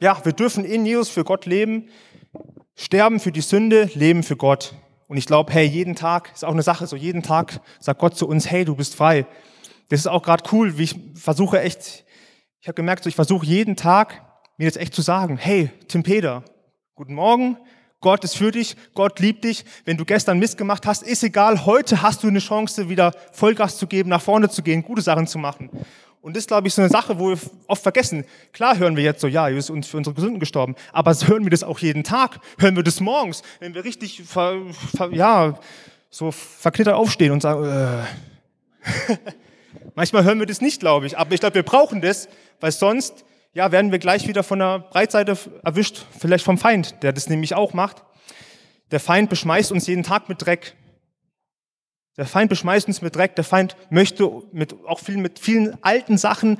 [0.00, 1.88] ja, wir dürfen in Jesus für Gott leben,
[2.76, 4.74] sterben für die Sünde, leben für Gott.
[5.08, 8.18] Und ich glaube, hey, jeden Tag ist auch eine Sache, so jeden Tag sagt Gott
[8.18, 9.26] zu uns, hey, du bist frei.
[9.88, 12.04] Das ist auch gerade cool, wie ich versuche echt,
[12.60, 14.22] ich habe gemerkt, so ich versuche jeden Tag
[14.58, 16.44] mir jetzt echt zu sagen, hey, Tim Peter,
[16.94, 17.56] guten Morgen,
[18.00, 19.64] Gott ist für dich, Gott liebt dich.
[19.84, 23.76] Wenn du gestern Mist gemacht hast, ist egal, heute hast du eine Chance, wieder Vollgas
[23.76, 25.68] zu geben, nach vorne zu gehen, gute Sachen zu machen.
[26.22, 28.24] Und das ist, glaube ich, so eine Sache, wo wir oft vergessen.
[28.52, 30.76] Klar hören wir jetzt so, ja, Jesus ist uns für unsere Gesunden gestorben.
[30.92, 32.40] Aber hören wir das auch jeden Tag?
[32.58, 33.42] Hören wir das morgens?
[33.58, 34.60] Wenn wir richtig, ver,
[34.96, 35.58] ver, ja,
[36.10, 39.16] so verknittert aufstehen und sagen, äh.
[39.94, 41.18] Manchmal hören wir das nicht, glaube ich.
[41.18, 42.28] Aber ich glaube, wir brauchen das,
[42.60, 46.06] weil sonst, ja, werden wir gleich wieder von der Breitseite erwischt.
[46.18, 48.04] Vielleicht vom Feind, der das nämlich auch macht.
[48.90, 50.76] Der Feind beschmeißt uns jeden Tag mit Dreck.
[52.16, 53.34] Der Feind beschmeißt uns mit Dreck.
[53.36, 56.58] Der Feind möchte mit, auch viel, mit vielen alten Sachen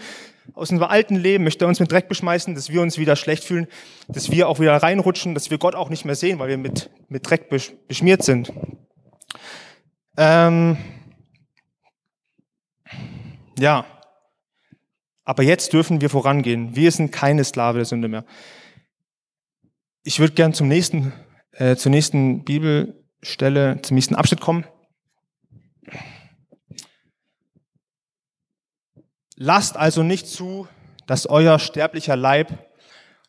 [0.55, 3.69] aus unserem alten Leben, möchte uns mit Dreck beschmeißen, dass wir uns wieder schlecht fühlen,
[4.09, 6.91] dass wir auch wieder reinrutschen, dass wir Gott auch nicht mehr sehen, weil wir mit,
[7.09, 7.49] mit Dreck
[7.87, 8.53] beschmiert sind.
[10.17, 10.77] Ähm,
[13.59, 13.85] ja,
[15.31, 16.75] aber jetzt dürfen wir vorangehen.
[16.75, 18.25] Wir sind keine Sklave der Sünde mehr.
[20.03, 21.13] Ich würde gern zum nächsten,
[21.53, 24.65] äh, zur nächsten Bibelstelle, zum nächsten Abschnitt kommen.
[29.37, 30.67] Lasst also nicht zu,
[31.07, 32.69] dass euer sterblicher Leib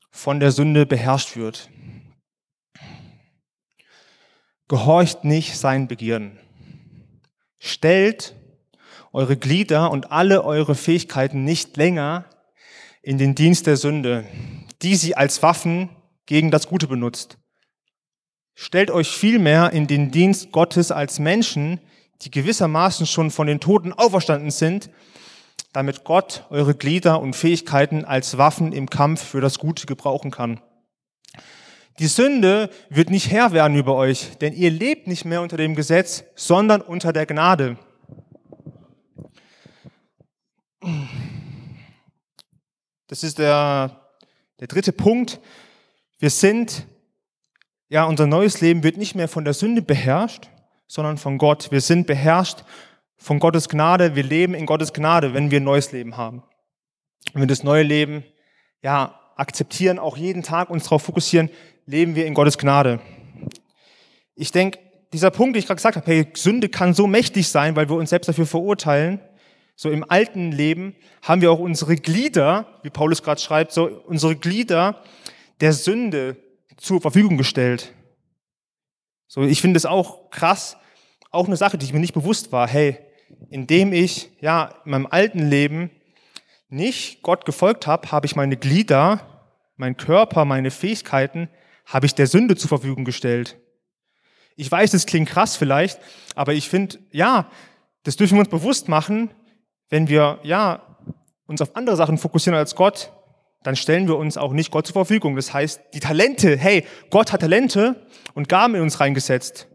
[0.10, 1.70] von der Sünde beherrscht wird.
[4.68, 6.40] Gehorcht nicht seinen Begierden.
[7.60, 8.36] Stellt
[9.14, 12.26] eure Glieder und alle eure Fähigkeiten nicht länger
[13.02, 14.26] in den Dienst der Sünde,
[14.82, 15.90] die sie als Waffen
[16.26, 17.38] gegen das Gute benutzt.
[18.54, 21.80] Stellt euch vielmehr in den Dienst Gottes als Menschen,
[22.22, 24.90] die gewissermaßen schon von den Toten auferstanden sind
[25.74, 30.60] damit Gott eure Glieder und Fähigkeiten als Waffen im Kampf für das Gute gebrauchen kann.
[32.00, 35.76] Die Sünde wird nicht Herr werden über euch, denn ihr lebt nicht mehr unter dem
[35.76, 37.78] Gesetz, sondern unter der Gnade.
[43.08, 44.02] Das ist der,
[44.60, 45.40] der dritte Punkt.
[46.20, 46.86] Wir sind,
[47.90, 50.50] ja, unser neues Leben wird nicht mehr von der Sünde beherrscht,
[50.88, 51.72] sondern von Gott.
[51.72, 52.64] Wir sind beherrscht
[53.18, 56.44] von Gottes Gnade, wir leben in Gottes Gnade, wenn wir ein neues Leben haben.
[57.34, 58.24] Wenn wir das neue Leben,
[58.82, 61.50] ja, akzeptieren, auch jeden Tag uns darauf fokussieren,
[61.86, 63.00] leben wir in Gottes Gnade.
[64.36, 64.80] Ich denke,
[65.14, 67.96] dieser Punkt, den ich gerade gesagt habe, hey, Sünde kann so mächtig sein, weil wir
[67.96, 69.20] uns selbst dafür verurteilen.
[69.76, 74.36] So im alten Leben haben wir auch unsere Glieder, wie Paulus gerade schreibt, so unsere
[74.36, 75.02] Glieder
[75.60, 76.38] der Sünde
[76.78, 77.94] zur Verfügung gestellt.
[79.28, 80.78] So, ich finde es auch krass,
[81.32, 82.68] auch eine Sache, die mir nicht bewusst war.
[82.68, 83.00] Hey,
[83.50, 85.90] indem ich ja in meinem alten Leben
[86.70, 91.50] nicht Gott gefolgt habe, habe ich meine Glieder, mein Körper, meine Fähigkeiten,
[91.86, 93.58] habe ich der Sünde zur Verfügung gestellt.
[94.56, 96.00] Ich weiß, das klingt krass vielleicht,
[96.36, 97.50] aber ich finde, ja,
[98.04, 99.32] das dürfen wir uns bewusst machen,
[99.92, 100.82] wenn wir, ja,
[101.46, 103.12] uns auf andere Sachen fokussieren als Gott,
[103.62, 105.36] dann stellen wir uns auch nicht Gott zur Verfügung.
[105.36, 109.68] Das heißt, die Talente, hey, Gott hat Talente und Gaben in uns reingesetzt.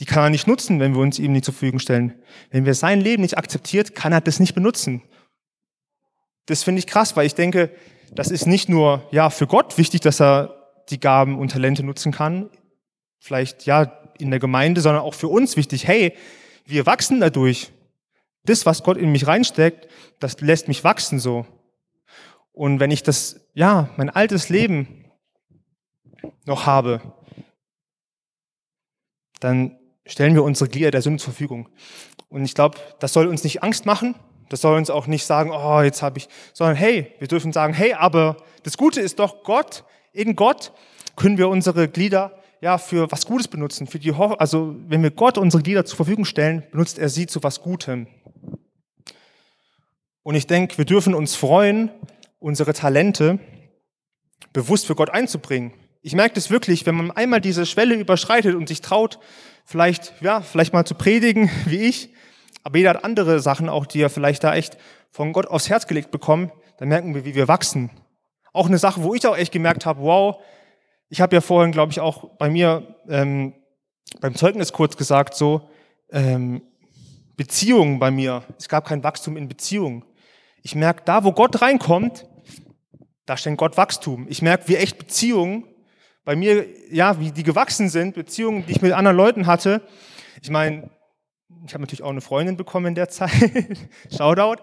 [0.00, 2.14] Die kann er nicht nutzen, wenn wir uns ihm nicht zur Verfügung stellen.
[2.50, 5.02] Wenn wir sein Leben nicht akzeptiert, kann er das nicht benutzen.
[6.46, 7.70] Das finde ich krass, weil ich denke,
[8.12, 12.12] das ist nicht nur ja für Gott wichtig, dass er die Gaben und Talente nutzen
[12.12, 12.50] kann,
[13.18, 15.86] vielleicht ja in der Gemeinde, sondern auch für uns wichtig.
[15.86, 16.14] Hey,
[16.64, 17.72] wir wachsen dadurch.
[18.46, 21.46] Das, was Gott in mich reinsteckt, das lässt mich wachsen so.
[22.52, 25.04] Und wenn ich das, ja, mein altes Leben
[26.46, 27.00] noch habe,
[29.40, 31.68] dann stellen wir unsere Glieder der Sünde zur Verfügung.
[32.28, 34.14] Und ich glaube, das soll uns nicht Angst machen.
[34.48, 37.74] Das soll uns auch nicht sagen, oh, jetzt habe ich, sondern hey, wir dürfen sagen,
[37.74, 40.72] hey, aber das Gute ist doch Gott, in Gott
[41.16, 43.86] können wir unsere Glieder ja für was Gutes benutzen.
[43.86, 47.42] Für die, also wenn wir Gott unsere Glieder zur Verfügung stellen, benutzt er sie zu
[47.42, 48.06] was Gutem.
[50.22, 51.90] Und ich denke, wir dürfen uns freuen,
[52.38, 53.38] unsere Talente
[54.52, 55.72] bewusst für Gott einzubringen.
[56.02, 59.18] Ich merke das wirklich, wenn man einmal diese Schwelle überschreitet und sich traut,
[59.64, 62.10] vielleicht, ja, vielleicht mal zu predigen, wie ich,
[62.62, 64.76] aber jeder hat andere Sachen auch, die er vielleicht da echt
[65.10, 67.90] von Gott aufs Herz gelegt bekommen, dann merken wir, wie wir wachsen.
[68.52, 70.42] Auch eine Sache, wo ich auch echt gemerkt habe, wow,
[71.08, 73.54] ich habe ja vorhin, glaube ich, auch bei mir ähm,
[74.20, 75.68] beim Zeugnis kurz gesagt, so
[76.10, 76.62] ähm,
[77.36, 78.42] Beziehungen bei mir.
[78.58, 80.04] Es gab kein Wachstum in Beziehungen.
[80.62, 82.26] Ich merke, da wo Gott reinkommt,
[83.26, 84.26] da schenkt Gott Wachstum.
[84.28, 85.64] Ich merke, wie echt Beziehungen
[86.24, 89.82] bei mir, ja, wie die gewachsen sind, Beziehungen, die ich mit anderen Leuten hatte.
[90.42, 90.90] Ich meine,
[91.66, 93.30] ich habe natürlich auch eine Freundin bekommen in der Zeit.
[94.16, 94.62] Shoutout.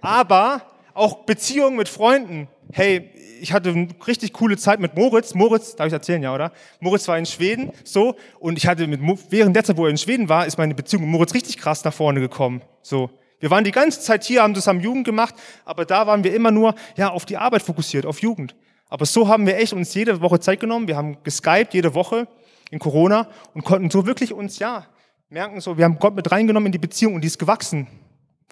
[0.00, 0.62] Aber
[0.94, 2.48] auch Beziehungen mit Freunden.
[2.72, 5.34] Hey, ich hatte eine richtig coole Zeit mit Moritz.
[5.34, 6.52] Moritz, darf ich erzählen, ja, oder?
[6.80, 8.14] Moritz war in Schweden, so.
[8.38, 9.00] Und ich hatte mit,
[9.30, 11.84] während der Zeit, wo er in Schweden war, ist meine Beziehung mit Moritz richtig krass
[11.84, 12.62] nach vorne gekommen.
[12.82, 13.10] So.
[13.40, 16.52] Wir waren die ganze Zeit hier, haben zusammen Jugend gemacht, aber da waren wir immer
[16.52, 18.54] nur, ja, auf die Arbeit fokussiert, auf Jugend.
[18.88, 20.86] Aber so haben wir echt uns jede Woche Zeit genommen.
[20.86, 22.28] Wir haben geskypt jede Woche
[22.70, 24.86] in Corona und konnten so wirklich uns, ja,
[25.28, 27.88] merken so, wir haben Gott mit reingenommen in die Beziehung und die ist gewachsen,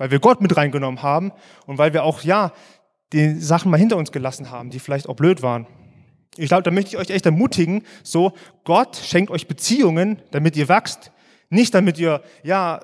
[0.00, 1.30] weil wir Gott mit reingenommen haben
[1.66, 2.52] und weil wir auch, ja,
[3.12, 5.66] die Sachen mal hinter uns gelassen haben, die vielleicht auch blöd waren.
[6.38, 8.32] Ich glaube, da möchte ich euch echt ermutigen, so,
[8.64, 11.12] Gott schenkt euch Beziehungen, damit ihr wachst,
[11.50, 12.80] nicht damit ihr, ja,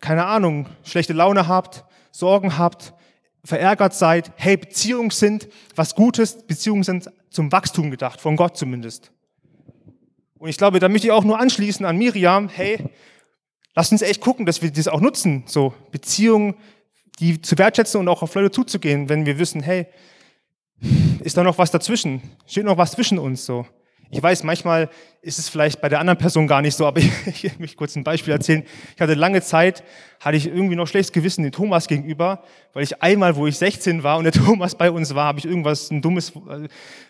[0.00, 2.94] keine Ahnung, schlechte Laune habt, Sorgen habt,
[3.44, 4.32] verärgert seid.
[4.36, 9.12] Hey, Beziehungen sind was Gutes, Beziehungen sind zum Wachstum gedacht, von Gott zumindest.
[10.38, 12.78] Und ich glaube, da möchte ich auch nur anschließen an Miriam, hey,
[13.74, 16.54] Lasst uns echt gucken, dass wir das auch nutzen, so Beziehungen,
[17.18, 19.86] die zu wertschätzen und auch auf Leute zuzugehen, wenn wir wissen, hey,
[21.20, 22.22] ist da noch was dazwischen?
[22.46, 23.66] Steht noch was zwischen uns so?
[24.10, 24.90] Ich weiß, manchmal
[25.22, 27.96] ist es vielleicht bei der anderen Person gar nicht so, aber ich, ich möchte kurz
[27.96, 28.62] ein Beispiel erzählen.
[28.94, 29.82] Ich hatte lange Zeit,
[30.20, 34.04] hatte ich irgendwie noch schlechtes Gewissen dem Thomas gegenüber, weil ich einmal, wo ich 16
[34.04, 36.68] war und der Thomas bei uns war, habe ich irgendwas, ein dummes äh,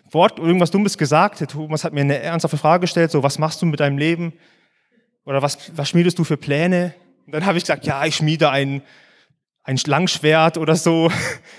[0.09, 1.41] Wort, irgendwas Dummes gesagt.
[1.41, 4.33] Der Thomas hat mir eine ernsthafte Frage gestellt, so, was machst du mit deinem Leben?
[5.25, 6.93] Oder was, was schmiedest du für Pläne?
[7.25, 8.81] Und dann habe ich gesagt, ja, ich schmiede ein,
[9.63, 11.11] ein Langschwert oder so,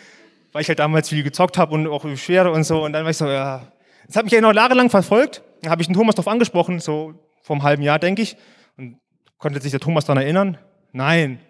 [0.53, 2.85] weil ich halt damals viel gezockt habe und auch Schwere und so.
[2.85, 3.73] Und dann war ich so, ja.
[4.07, 5.43] Das hat mich ja noch jahrelang verfolgt.
[5.63, 8.37] Dann habe ich den Thomas darauf angesprochen, so vor einem halben Jahr, denke ich.
[8.77, 8.99] Und
[9.39, 10.59] konnte sich der Thomas daran erinnern?
[10.93, 11.41] Nein.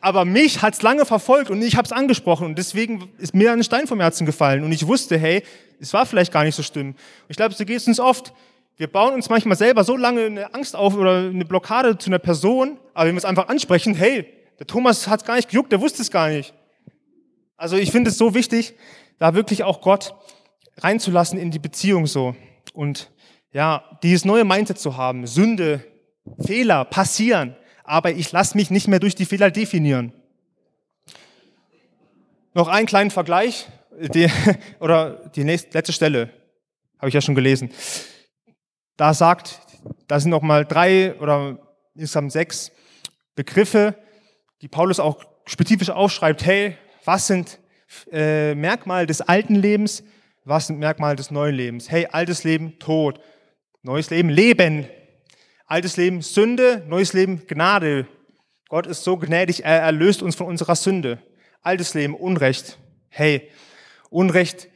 [0.00, 3.62] Aber mich hat's lange verfolgt und ich habe es angesprochen und deswegen ist mir ein
[3.62, 5.42] Stein vom Herzen gefallen und ich wusste, hey,
[5.78, 6.94] es war vielleicht gar nicht so schlimm.
[7.28, 8.32] Ich glaube, so geht es uns oft.
[8.80, 12.18] Wir bauen uns manchmal selber so lange eine Angst auf oder eine Blockade zu einer
[12.18, 14.24] Person, aber wir es einfach ansprechen, hey,
[14.58, 16.54] der Thomas hat es gar nicht gejuckt, der wusste es gar nicht.
[17.58, 18.72] Also ich finde es so wichtig,
[19.18, 20.14] da wirklich auch Gott
[20.78, 22.34] reinzulassen in die Beziehung so
[22.72, 23.10] und
[23.52, 25.26] ja, dieses neue Mindset zu haben.
[25.26, 25.84] Sünde,
[26.38, 30.14] Fehler passieren, aber ich lasse mich nicht mehr durch die Fehler definieren.
[32.54, 34.30] Noch einen kleinen Vergleich, die,
[34.80, 36.30] oder die nächste, letzte Stelle,
[36.98, 37.68] habe ich ja schon gelesen
[39.00, 39.62] da sagt,
[40.08, 41.58] da sind noch mal drei oder
[41.94, 42.70] insgesamt sechs
[43.34, 43.94] Begriffe,
[44.60, 46.44] die Paulus auch spezifisch aufschreibt.
[46.44, 47.60] Hey, was sind
[48.12, 50.04] äh, Merkmale des alten Lebens?
[50.44, 51.90] Was sind Merkmale des neuen Lebens?
[51.90, 53.20] Hey, altes Leben, Tod.
[53.82, 54.86] Neues Leben, Leben.
[55.64, 56.84] Altes Leben, Sünde.
[56.86, 58.06] Neues Leben, Gnade.
[58.68, 61.22] Gott ist so gnädig, er erlöst uns von unserer Sünde.
[61.62, 62.78] Altes Leben, Unrecht.
[63.08, 63.48] Hey,
[64.10, 64.68] Unrecht.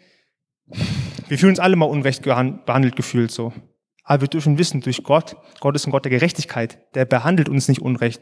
[1.29, 3.53] Wir fühlen uns alle mal unrecht behandelt gefühlt so.
[4.05, 7.69] Aber wir dürfen wissen, durch Gott, Gott ist ein Gott der Gerechtigkeit, der behandelt uns
[7.69, 8.21] nicht unrecht.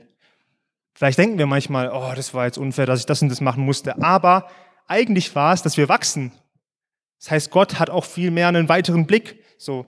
[0.94, 3.64] Vielleicht denken wir manchmal, oh, das war jetzt unfair, dass ich das und das machen
[3.64, 4.00] musste.
[4.02, 4.48] Aber
[4.86, 6.32] eigentlich war es, dass wir wachsen.
[7.18, 9.42] Das heißt, Gott hat auch viel mehr einen weiteren Blick.
[9.58, 9.86] So,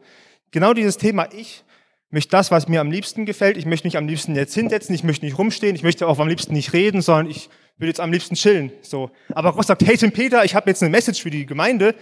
[0.50, 1.64] genau dieses Thema, ich
[2.10, 3.56] möchte das, was mir am liebsten gefällt.
[3.56, 6.28] Ich möchte mich am liebsten jetzt hinsetzen, ich möchte nicht rumstehen, ich möchte auch am
[6.28, 8.72] liebsten nicht reden, sondern ich will jetzt am liebsten chillen.
[8.82, 9.10] So.
[9.34, 11.94] Aber Gott sagt, hey Tim Peter, ich habe jetzt eine Message für die Gemeinde.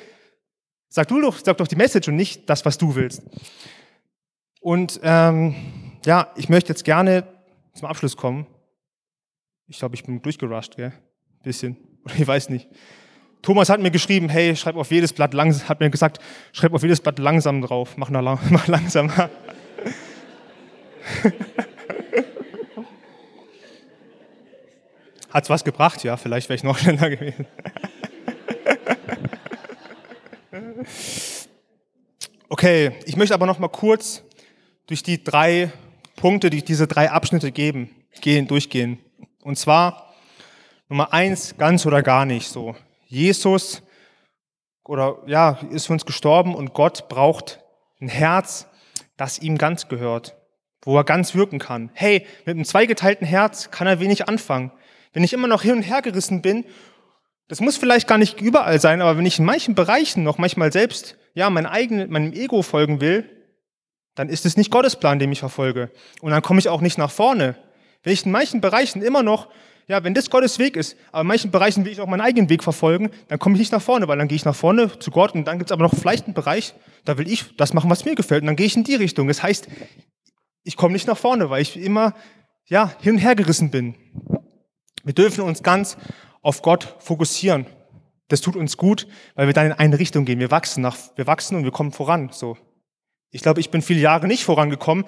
[0.88, 3.22] Sag du doch, sag doch die Message und nicht das, was du willst.
[4.62, 5.54] Und ähm,
[6.06, 7.24] ja, ich möchte jetzt gerne
[7.74, 8.46] zum Abschluss kommen.
[9.66, 10.92] Ich glaube, ich bin durchgerusht, gell?
[11.42, 11.76] Bisschen.
[12.04, 12.68] Oder ich weiß nicht.
[13.42, 16.20] Thomas hat mir geschrieben, hey, schreib auf jedes Blatt langsam, hat mir gesagt,
[16.52, 19.30] schreib auf jedes Blatt langsam drauf, mach, lang, mach langsamer.
[25.30, 26.04] Hat's was gebracht?
[26.04, 27.46] Ja, vielleicht wäre ich noch schneller gewesen.
[32.48, 34.22] Okay, ich möchte aber noch mal kurz
[34.86, 35.72] durch die drei
[36.16, 37.90] Punkte, die diese drei Abschnitte geben,
[38.20, 38.98] gehen, durchgehen.
[39.42, 40.14] Und zwar
[40.88, 42.76] Nummer eins, ganz oder gar nicht so.
[43.06, 43.82] Jesus
[44.84, 47.60] oder ja, ist für uns gestorben und Gott braucht
[48.00, 48.66] ein Herz,
[49.16, 50.36] das ihm ganz gehört,
[50.82, 51.90] wo er ganz wirken kann.
[51.94, 54.72] Hey, mit einem zweigeteilten Herz kann er wenig anfangen.
[55.12, 56.64] Wenn ich immer noch hin und her gerissen bin,
[57.48, 60.72] das muss vielleicht gar nicht überall sein, aber wenn ich in manchen Bereichen noch manchmal
[60.72, 63.28] selbst, ja, mein eigenen, meinem Ego folgen will,
[64.14, 65.90] dann ist es nicht Gottes Plan, den ich verfolge.
[66.20, 67.56] Und dann komme ich auch nicht nach vorne.
[68.02, 69.48] Wenn ich in manchen Bereichen immer noch
[69.88, 72.48] ja, wenn das Gottes Weg ist, aber in manchen Bereichen will ich auch meinen eigenen
[72.48, 75.10] Weg verfolgen, dann komme ich nicht nach vorne, weil dann gehe ich nach vorne zu
[75.10, 77.90] Gott und dann gibt es aber noch vielleicht einen Bereich, da will ich das machen,
[77.90, 79.28] was mir gefällt und dann gehe ich in die Richtung.
[79.28, 79.68] Das heißt,
[80.64, 82.14] ich komme nicht nach vorne, weil ich immer
[82.66, 83.94] ja, hin und her gerissen bin.
[85.04, 85.96] Wir dürfen uns ganz
[86.42, 87.66] auf Gott fokussieren.
[88.28, 90.38] Das tut uns gut, weil wir dann in eine Richtung gehen.
[90.38, 92.30] Wir wachsen, nach, wir wachsen und wir kommen voran.
[92.32, 92.56] So.
[93.32, 95.06] Ich glaube, ich bin viele Jahre nicht vorangekommen.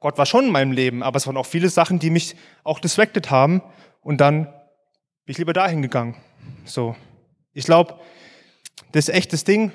[0.00, 2.34] Gott war schon in meinem Leben, aber es waren auch viele Sachen, die mich
[2.64, 3.62] auch distracted haben
[4.00, 6.16] und dann bin ich lieber dahin gegangen.
[6.64, 6.96] So.
[7.52, 7.98] Ich glaube,
[8.92, 9.72] das ist echt das Ding.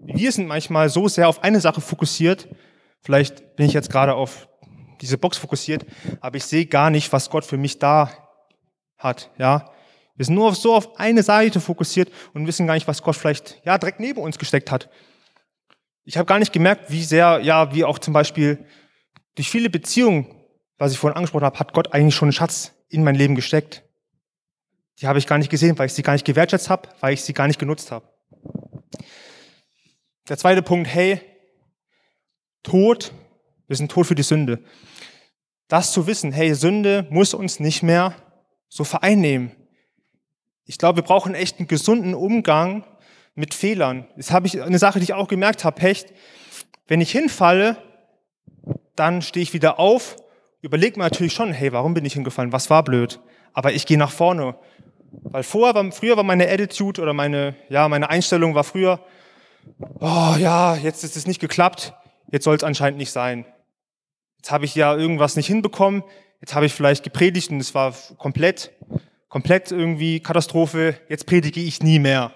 [0.00, 2.48] Wir sind manchmal so sehr auf eine Sache fokussiert.
[3.00, 4.48] Vielleicht bin ich jetzt gerade auf
[5.00, 5.86] diese Box fokussiert,
[6.20, 8.10] aber ich sehe gar nicht, was Gott für mich da
[8.98, 9.70] hat, ja.
[10.16, 13.60] Wir sind nur so auf eine Seite fokussiert und wissen gar nicht, was Gott vielleicht,
[13.64, 14.90] ja, direkt neben uns gesteckt hat.
[16.04, 18.66] Ich habe gar nicht gemerkt, wie sehr, ja, wie auch zum Beispiel
[19.34, 20.26] durch viele Beziehungen,
[20.78, 23.82] was ich vorhin angesprochen habe, hat Gott eigentlich schon einen Schatz in mein Leben gesteckt.
[24.98, 27.22] Die habe ich gar nicht gesehen, weil ich sie gar nicht gewertschätzt habe, weil ich
[27.22, 28.08] sie gar nicht genutzt habe.
[30.28, 31.20] Der zweite Punkt, hey,
[32.62, 33.12] Tod,
[33.66, 34.62] wir sind tot für die Sünde.
[35.68, 38.14] Das zu wissen, hey, Sünde muss uns nicht mehr
[38.68, 39.52] so vereinnehmen.
[40.64, 42.84] Ich glaube, wir brauchen echt einen gesunden Umgang
[43.34, 44.06] mit Fehlern.
[44.16, 46.12] Das habe ich eine Sache, die ich auch gemerkt habe, Hecht.
[46.86, 47.76] Wenn ich hinfalle,
[48.96, 50.16] dann stehe ich wieder auf
[50.62, 52.52] überlegt man natürlich schon, hey, warum bin ich hingefallen?
[52.52, 53.20] Was war blöd?
[53.52, 54.56] Aber ich gehe nach vorne.
[55.10, 59.00] Weil vorher war, früher war meine Attitude oder meine, ja, meine Einstellung war früher,
[59.98, 61.94] oh ja, jetzt ist es nicht geklappt,
[62.30, 63.44] jetzt soll es anscheinend nicht sein.
[64.38, 66.04] Jetzt habe ich ja irgendwas nicht hinbekommen,
[66.40, 68.70] jetzt habe ich vielleicht gepredigt und es war komplett,
[69.28, 72.32] komplett irgendwie Katastrophe, jetzt predige ich nie mehr.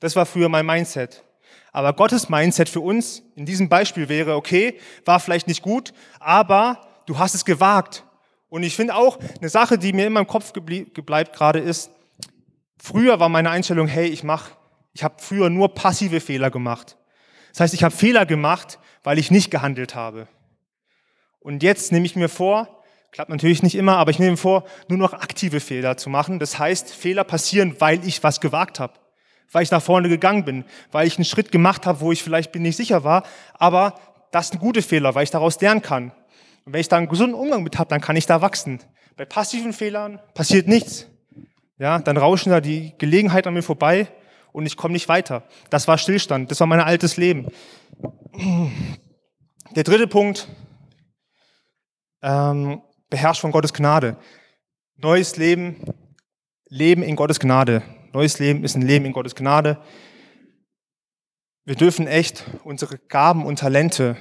[0.00, 1.24] Das war früher mein Mindset.
[1.72, 6.80] Aber Gottes Mindset für uns in diesem Beispiel wäre, okay, war vielleicht nicht gut, aber
[7.06, 8.04] du hast es gewagt.
[8.48, 11.90] Und ich finde auch, eine Sache, die mir in meinem Kopf bleibt gerade ist,
[12.78, 14.50] früher war meine Einstellung, hey, ich mach,
[14.94, 16.96] ich habe früher nur passive Fehler gemacht.
[17.52, 20.28] Das heißt, ich habe Fehler gemacht, weil ich nicht gehandelt habe.
[21.40, 22.82] Und jetzt nehme ich mir vor,
[23.12, 26.38] klappt natürlich nicht immer, aber ich nehme mir vor, nur noch aktive Fehler zu machen.
[26.38, 28.94] Das heißt, Fehler passieren, weil ich was gewagt habe,
[29.52, 32.52] weil ich nach vorne gegangen bin, weil ich einen Schritt gemacht habe, wo ich vielleicht
[32.52, 33.94] bin nicht sicher war, aber
[34.32, 36.12] das sind gute Fehler, weil ich daraus lernen kann.
[36.64, 38.80] Und wenn ich da einen gesunden Umgang mit habe, dann kann ich da wachsen.
[39.16, 41.06] Bei passiven Fehlern passiert nichts.
[41.78, 44.08] Ja, dann rauschen da die Gelegenheit an mir vorbei
[44.52, 45.44] und ich komme nicht weiter.
[45.70, 46.50] Das war Stillstand.
[46.50, 47.48] Das war mein altes Leben.
[49.74, 50.48] Der dritte Punkt,
[52.22, 54.16] ähm, beherrscht von Gottes Gnade.
[54.96, 55.76] Neues Leben,
[56.68, 57.82] Leben in Gottes Gnade.
[58.16, 59.76] Neues Leben ist ein Leben in Gottes Gnade.
[61.66, 64.16] Wir dürfen echt unsere Gaben und Talente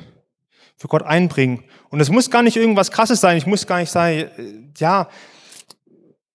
[0.75, 1.63] für Gott einbringen.
[1.87, 3.37] Und es muss gar nicht irgendwas Krasses sein.
[3.37, 4.29] Ich muss gar nicht sagen, äh,
[4.75, 5.07] ja,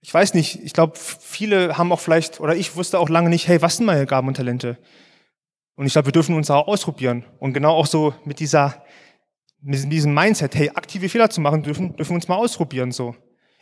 [0.00, 0.62] ich weiß nicht.
[0.62, 3.84] Ich glaube, viele haben auch vielleicht, oder ich wusste auch lange nicht, hey, was sind
[3.84, 4.78] meine Gaben und Talente?
[5.74, 7.26] Und ich glaube, wir dürfen uns auch ausprobieren.
[7.40, 8.82] Und genau auch so mit dieser,
[9.60, 13.14] mit diesem Mindset, hey, aktive Fehler zu machen dürfen, dürfen wir uns mal ausprobieren, so.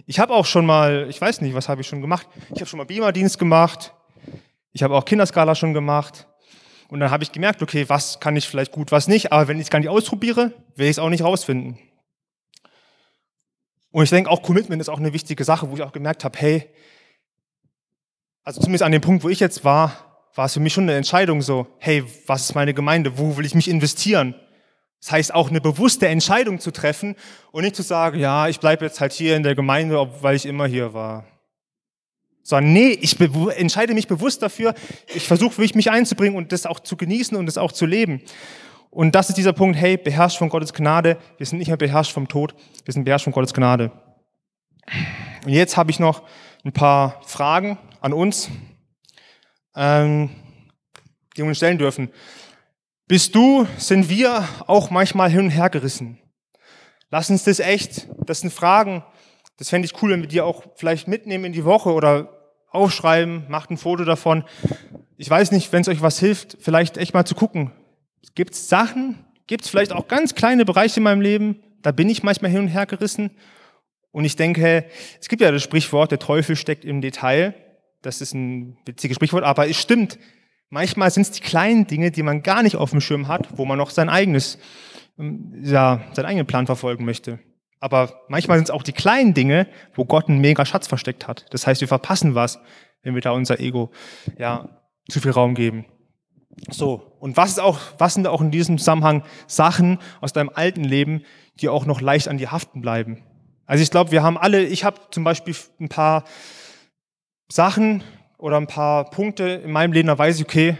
[0.07, 2.27] Ich habe auch schon mal, ich weiß nicht, was habe ich schon gemacht?
[2.55, 3.95] Ich habe schon mal Beamer-Dienst gemacht.
[4.73, 6.27] Ich habe auch Kinderskala schon gemacht.
[6.89, 9.33] Und dann habe ich gemerkt, okay, was kann ich vielleicht gut, was nicht.
[9.33, 11.79] Aber wenn ich es gar nicht ausprobiere, werde ich es auch nicht rausfinden.
[13.91, 16.39] Und ich denke auch, Commitment ist auch eine wichtige Sache, wo ich auch gemerkt habe,
[16.39, 16.71] hey,
[18.45, 19.93] also zumindest an dem Punkt, wo ich jetzt war,
[20.35, 23.19] war es für mich schon eine Entscheidung so, hey, was ist meine Gemeinde?
[23.19, 24.35] Wo will ich mich investieren?
[25.01, 27.15] Das heißt auch eine bewusste Entscheidung zu treffen
[27.53, 30.47] und nicht zu sagen, ja, ich bleibe jetzt halt hier in der Gemeinde, weil ich
[30.47, 31.25] immer hier war.
[32.43, 34.75] Sondern nee, ich entscheide mich bewusst dafür,
[35.15, 38.23] ich versuche mich einzubringen und das auch zu genießen und das auch zu leben.
[38.91, 41.19] Und das ist dieser Punkt, hey, beherrscht von Gottes Gnade.
[41.37, 43.93] Wir sind nicht mehr beherrscht vom Tod, wir sind beherrscht von Gottes Gnade.
[45.45, 46.23] Und jetzt habe ich noch
[46.65, 48.51] ein paar Fragen an uns,
[49.77, 50.31] ähm,
[51.37, 52.11] die wir uns stellen dürfen.
[53.09, 56.19] Bist du, sind wir auch manchmal hin und her gerissen?
[57.11, 59.03] Lass uns das echt, das sind Fragen,
[59.57, 63.47] das fände ich cool, wenn wir die auch vielleicht mitnehmen in die Woche oder aufschreiben,
[63.49, 64.45] macht ein Foto davon.
[65.17, 67.71] Ich weiß nicht, wenn es euch was hilft, vielleicht echt mal zu gucken.
[68.35, 72.11] Gibt es Sachen, gibt es vielleicht auch ganz kleine Bereiche in meinem Leben, da bin
[72.11, 73.31] ich manchmal hin und her gerissen.
[74.13, 74.85] Und ich denke,
[75.19, 77.55] es gibt ja das Sprichwort, der Teufel steckt im Detail.
[78.03, 80.19] Das ist ein witziges Sprichwort, aber es stimmt.
[80.71, 83.65] Manchmal sind es die kleinen Dinge, die man gar nicht auf dem Schirm hat, wo
[83.65, 84.59] man noch sein eigenes,
[85.19, 87.39] ähm, ja, seinen eigenen Plan verfolgen möchte.
[87.81, 91.47] Aber manchmal sind es auch die kleinen Dinge, wo Gott einen mega Schatz versteckt hat.
[91.51, 92.59] Das heißt, wir verpassen was,
[93.03, 93.91] wenn wir da unser Ego,
[94.37, 95.87] ja, zu viel Raum geben.
[96.71, 97.17] So.
[97.21, 101.23] Und was ist auch, was sind auch in diesem Zusammenhang Sachen aus deinem alten Leben,
[101.61, 103.23] die auch noch leicht an dir haften bleiben?
[103.65, 106.25] Also ich glaube, wir haben alle, ich habe zum Beispiel ein paar
[107.51, 108.03] Sachen
[108.39, 110.77] oder ein paar Punkte in meinem Leben, da weiß ich, okay,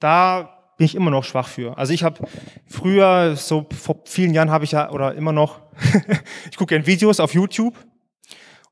[0.00, 1.76] da bin ich immer noch schwach für.
[1.78, 2.26] Also ich habe
[2.66, 5.60] früher, so vor vielen Jahren habe ich ja, oder immer noch,
[6.50, 7.74] ich gucke gerne Videos auf YouTube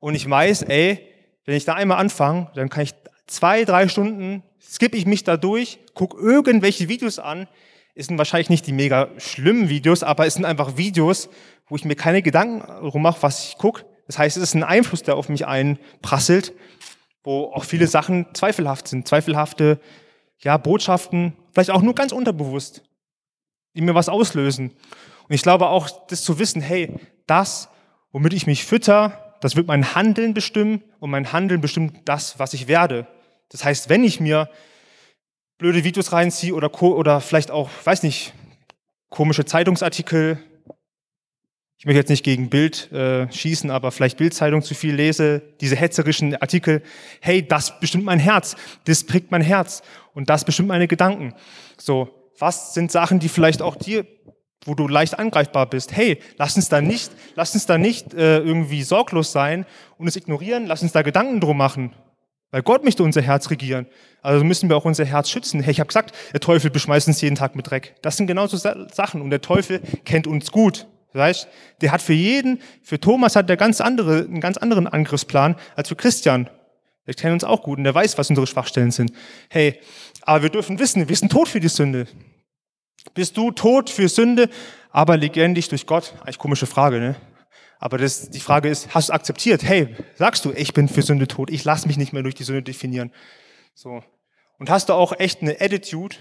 [0.00, 1.00] und ich weiß, ey,
[1.44, 2.94] wenn ich da einmal anfange, dann kann ich
[3.26, 7.48] zwei, drei Stunden, skippe ich mich da durch, gucke irgendwelche Videos an,
[7.94, 11.30] es sind wahrscheinlich nicht die mega schlimmen Videos, aber es sind einfach Videos,
[11.66, 13.84] wo ich mir keine Gedanken mache, was ich gucke.
[14.06, 16.52] Das heißt, es ist ein Einfluss, der auf mich einprasselt,
[17.26, 19.80] wo auch viele Sachen zweifelhaft sind, zweifelhafte
[20.38, 22.82] ja, Botschaften, vielleicht auch nur ganz unterbewusst,
[23.74, 24.70] die mir was auslösen.
[25.28, 26.94] Und ich glaube auch, das zu wissen, hey,
[27.26, 27.68] das,
[28.12, 32.54] womit ich mich fütter, das wird mein Handeln bestimmen und mein Handeln bestimmt das, was
[32.54, 33.08] ich werde.
[33.48, 34.48] Das heißt, wenn ich mir
[35.58, 38.34] blöde Videos reinziehe oder, oder vielleicht auch, weiß nicht,
[39.10, 40.38] komische Zeitungsartikel,
[41.78, 45.76] ich möchte jetzt nicht gegen Bild äh, schießen, aber vielleicht Bildzeitung zu viel lese, diese
[45.76, 46.82] hetzerischen Artikel,
[47.20, 49.82] hey, das bestimmt mein Herz, das prägt mein Herz
[50.14, 51.34] und das bestimmt meine Gedanken.
[51.76, 52.08] So,
[52.38, 54.06] was sind Sachen, die vielleicht auch dir,
[54.64, 55.94] wo du leicht angreifbar bist?
[55.94, 59.66] Hey, lass uns da nicht, lass uns da nicht äh, irgendwie sorglos sein
[59.98, 61.94] und es ignorieren, lass uns da Gedanken drum machen.
[62.52, 63.86] Weil Gott möchte unser Herz regieren.
[64.22, 65.60] Also müssen wir auch unser Herz schützen.
[65.60, 67.96] Hey, ich habe gesagt, der Teufel beschmeißt uns jeden Tag mit Dreck.
[68.02, 69.20] Das sind genauso Sachen.
[69.20, 70.86] Und der Teufel kennt uns gut.
[71.16, 71.48] Weißt,
[71.80, 75.88] der hat für jeden, für Thomas hat der ganz andere, einen ganz anderen Angriffsplan als
[75.88, 76.50] für Christian.
[77.06, 79.12] Der kennt uns auch gut und der weiß, was unsere Schwachstellen sind.
[79.48, 79.80] Hey,
[80.22, 82.06] aber wir dürfen wissen, wir sind tot für die Sünde.
[83.14, 84.48] Bist du tot für Sünde,
[84.90, 86.14] aber lebendig durch Gott?
[86.22, 87.16] Eigentlich komische Frage, ne?
[87.78, 89.62] Aber das, die Frage ist, hast du akzeptiert?
[89.62, 92.44] Hey, sagst du, ich bin für Sünde tot, ich lasse mich nicht mehr durch die
[92.44, 93.12] Sünde definieren.
[93.74, 94.02] So.
[94.58, 96.16] Und hast du auch echt eine Attitude,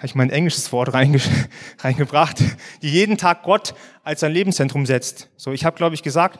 [0.00, 1.20] habe ich mein englisches Wort reinge
[1.80, 2.38] reingebracht,
[2.80, 5.28] die jeden Tag Gott als sein Lebenszentrum setzt.
[5.36, 6.38] So, ich habe, glaube ich, gesagt,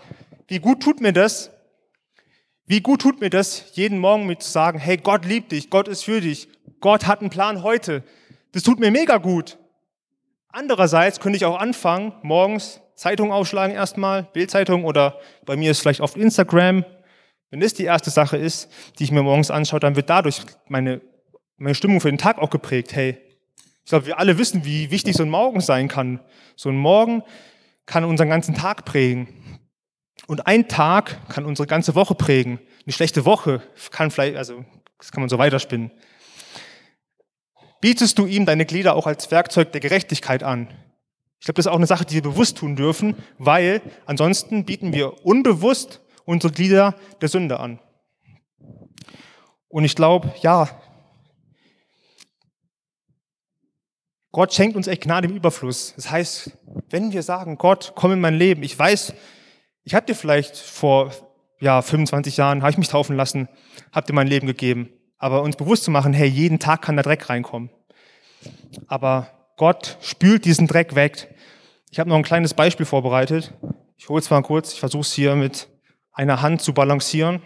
[0.49, 1.51] wie gut tut mir das,
[2.65, 5.89] wie gut tut mir das, jeden Morgen mit zu sagen, hey, Gott liebt dich, Gott
[5.89, 6.49] ist für dich,
[6.81, 8.03] Gott hat einen Plan heute.
[8.53, 9.59] Das tut mir mega gut.
[10.49, 16.01] Andererseits könnte ich auch anfangen, morgens Zeitung aufschlagen erstmal, Bildzeitung oder bei mir ist vielleicht
[16.01, 16.87] oft Instagram.
[17.51, 21.03] Wenn das die erste Sache ist, die ich mir morgens anschaue, dann wird dadurch meine,
[21.59, 22.95] meine Stimmung für den Tag auch geprägt.
[22.95, 23.19] Hey,
[23.91, 26.21] ich glaube, wir alle wissen, wie wichtig so ein Morgen sein kann.
[26.55, 27.25] So ein Morgen
[27.87, 29.27] kann unseren ganzen Tag prägen.
[30.29, 32.61] Und ein Tag kann unsere ganze Woche prägen.
[32.87, 34.65] Eine schlechte Woche kann vielleicht, also
[34.97, 35.91] das kann man so weiterspinnen.
[37.81, 40.69] Bietest du ihm deine Glieder auch als Werkzeug der Gerechtigkeit an?
[41.41, 44.93] Ich glaube, das ist auch eine Sache, die wir bewusst tun dürfen, weil ansonsten bieten
[44.93, 47.81] wir unbewusst unsere Glieder der Sünde an.
[49.67, 50.81] Und ich glaube, ja,
[54.33, 55.93] Gott schenkt uns echt Gnade im Überfluss.
[55.97, 56.57] Das heißt,
[56.89, 59.13] wenn wir sagen, Gott, komm in mein Leben, ich weiß,
[59.83, 61.13] ich habe dir vielleicht vor
[61.59, 63.49] ja, 25 Jahren, habe ich mich taufen lassen,
[63.93, 64.91] habe dir mein Leben gegeben.
[65.19, 67.71] Aber uns bewusst zu machen, hey, jeden Tag kann der Dreck reinkommen.
[68.87, 71.35] Aber Gott spült diesen Dreck weg.
[71.91, 73.53] Ich habe noch ein kleines Beispiel vorbereitet.
[73.99, 75.69] Ich hole es mal kurz, ich versuche es hier mit
[76.13, 77.43] einer Hand zu balancieren.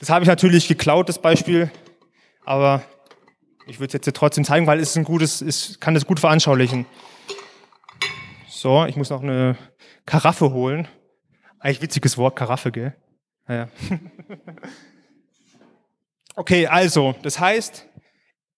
[0.00, 1.70] Das habe ich natürlich geklaut, das Beispiel,
[2.44, 2.82] aber
[3.66, 6.86] ich würde es jetzt trotzdem zeigen, weil es ein gutes, es kann das gut veranschaulichen.
[8.48, 9.56] So, ich muss noch eine
[10.06, 10.88] Karaffe holen.
[11.58, 12.94] Eigentlich witziges Wort, Karaffe, gell?
[13.46, 13.68] Naja.
[16.36, 17.86] okay, also, das heißt,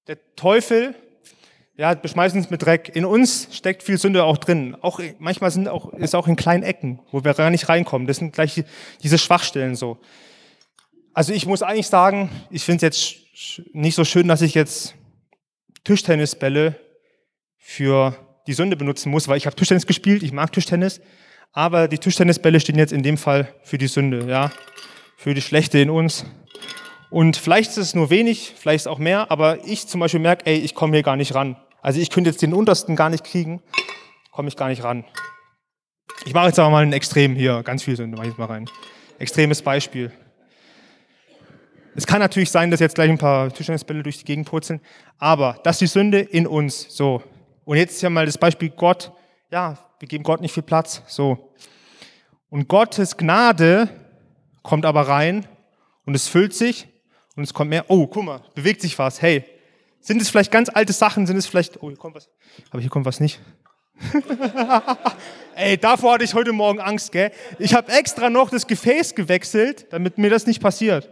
[0.06, 0.94] der Teufel
[1.76, 2.94] Ja, beschmeißen uns mit Dreck.
[2.94, 4.76] In uns steckt viel Sünde auch drin.
[4.80, 8.06] Auch, manchmal sind auch, ist auch in kleinen Ecken, wo wir gar nicht reinkommen.
[8.06, 8.62] Das sind gleich
[9.02, 9.98] diese Schwachstellen so.
[11.14, 13.23] Also ich muss eigentlich sagen, ich finde es jetzt
[13.72, 14.94] nicht so schön, dass ich jetzt
[15.84, 16.78] Tischtennisbälle
[17.58, 18.16] für
[18.46, 21.00] die Sünde benutzen muss, weil ich habe Tischtennis gespielt, ich mag Tischtennis,
[21.52, 24.52] aber die Tischtennisbälle stehen jetzt in dem Fall für die Sünde, ja,
[25.16, 26.24] für die Schlechte in uns.
[27.10, 30.46] Und vielleicht ist es nur wenig, vielleicht ist auch mehr, aber ich zum Beispiel merke,
[30.46, 31.56] ey, ich komme hier gar nicht ran.
[31.80, 33.62] Also ich könnte jetzt den untersten gar nicht kriegen,
[34.32, 35.04] komme ich gar nicht ran.
[36.24, 38.46] Ich mache jetzt aber mal ein Extrem hier, ganz viel Sünde, mache ich jetzt mal
[38.46, 38.68] rein.
[39.18, 40.12] Extremes Beispiel.
[41.96, 44.80] Es kann natürlich sein, dass jetzt gleich ein paar Tischtennisbälle durch die Gegend purzeln,
[45.18, 47.22] aber das ist die Sünde in uns, so.
[47.64, 49.12] Und jetzt hier mal das Beispiel Gott.
[49.50, 51.54] Ja, wir geben Gott nicht viel Platz, so.
[52.50, 53.88] Und Gottes Gnade
[54.62, 55.46] kommt aber rein
[56.04, 56.88] und es füllt sich
[57.36, 57.84] und es kommt mehr.
[57.88, 59.22] Oh, guck mal, bewegt sich was.
[59.22, 59.44] Hey,
[60.00, 61.26] sind es vielleicht ganz alte Sachen?
[61.26, 62.28] Sind es vielleicht, oh, hier kommt was.
[62.70, 63.40] Aber hier kommt was nicht.
[65.54, 67.30] Ey, davor hatte ich heute Morgen Angst, gell?
[67.60, 71.08] Ich habe extra noch das Gefäß gewechselt, damit mir das nicht passiert.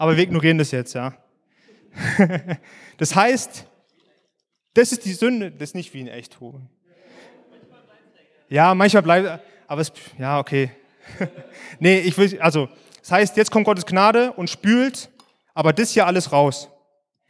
[0.00, 1.12] Aber wir ignorieren das jetzt, ja.
[2.96, 3.66] das heißt,
[4.72, 6.70] das ist die Sünde, das ist nicht wie ein Echthuhn.
[8.48, 10.70] Ja, manchmal bleibt, aber es, ja, okay.
[11.80, 12.70] nee, ich will, also,
[13.00, 15.10] das heißt, jetzt kommt Gottes Gnade und spült,
[15.52, 16.70] aber das hier alles raus.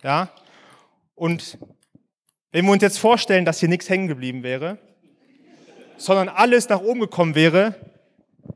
[0.05, 0.31] Ja?
[1.17, 1.59] Und
[2.53, 4.79] wenn wir uns jetzt vorstellen, dass hier nichts hängen geblieben wäre,
[5.97, 7.75] sondern alles nach oben gekommen wäre,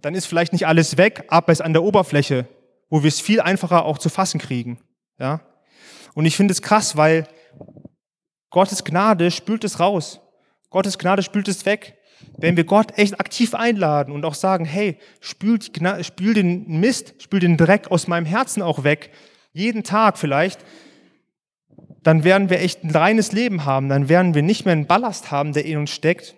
[0.02, 2.46] dann ist vielleicht nicht alles weg, aber es an der Oberfläche,
[2.94, 4.78] wo wir es viel einfacher auch zu fassen kriegen.
[5.18, 5.40] Ja?
[6.14, 7.26] Und ich finde es krass, weil
[8.50, 10.20] Gottes Gnade spült es raus.
[10.70, 11.98] Gottes Gnade spült es weg.
[12.38, 15.58] Wenn wir Gott echt aktiv einladen und auch sagen, hey, spül,
[16.02, 19.10] spül den Mist, spül den Dreck aus meinem Herzen auch weg,
[19.52, 20.64] jeden Tag vielleicht,
[22.04, 25.32] dann werden wir echt ein reines Leben haben, dann werden wir nicht mehr einen Ballast
[25.32, 26.36] haben, der in uns steckt.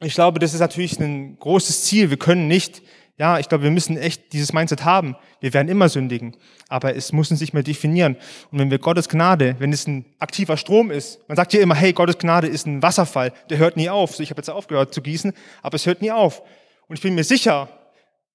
[0.00, 2.08] Ich glaube, das ist natürlich ein großes Ziel.
[2.08, 2.80] Wir können nicht,
[3.18, 5.16] ja, ich glaube, wir müssen echt dieses Mindset haben.
[5.40, 6.36] Wir werden immer sündigen,
[6.68, 8.16] aber es muss uns nicht mehr definieren.
[8.50, 11.74] Und wenn wir Gottes Gnade, wenn es ein aktiver Strom ist, man sagt ja immer,
[11.74, 14.14] hey, Gottes Gnade ist ein Wasserfall, der hört nie auf.
[14.14, 16.42] So, ich habe jetzt aufgehört zu gießen, aber es hört nie auf.
[16.88, 17.70] Und ich bin mir sicher,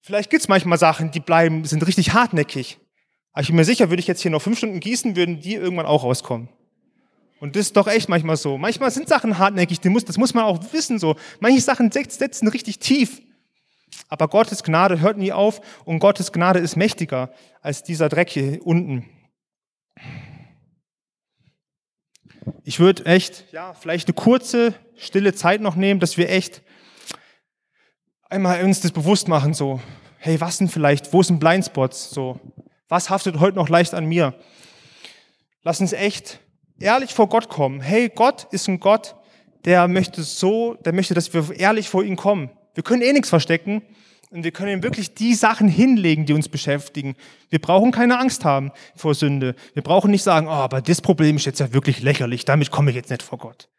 [0.01, 2.79] vielleicht gibt es manchmal Sachen, die bleiben, sind richtig hartnäckig.
[3.33, 5.53] Aber ich bin mir sicher, würde ich jetzt hier noch fünf Stunden gießen, würden die
[5.53, 6.49] irgendwann auch rauskommen.
[7.39, 8.57] Und das ist doch echt manchmal so.
[8.57, 11.15] Manchmal sind Sachen hartnäckig, das muss man auch wissen so.
[11.39, 13.21] Manche Sachen setzen richtig tief.
[14.07, 17.31] Aber Gottes Gnade hört nie auf und Gottes Gnade ist mächtiger
[17.61, 19.09] als dieser Dreck hier unten.
[22.63, 26.61] Ich würde echt, ja, vielleicht eine kurze, stille Zeit noch nehmen, dass wir echt
[28.29, 29.81] einmal uns das bewusst machen, so,
[30.17, 32.39] hey, was sind vielleicht, wo sind Blindspots, so,
[32.87, 34.33] was haftet heute noch leicht an mir?
[35.63, 36.39] Lass uns echt
[36.79, 37.81] ehrlich vor Gott kommen.
[37.81, 39.15] Hey, Gott ist ein Gott,
[39.65, 42.49] der möchte so, der möchte, dass wir ehrlich vor ihn kommen.
[42.73, 43.81] Wir können eh nichts verstecken
[44.29, 47.15] und wir können wirklich die Sachen hinlegen, die uns beschäftigen.
[47.49, 49.55] Wir brauchen keine Angst haben vor Sünde.
[49.73, 52.91] Wir brauchen nicht sagen, oh, aber das Problem ist jetzt ja wirklich lächerlich, damit komme
[52.91, 53.69] ich jetzt nicht vor Gott.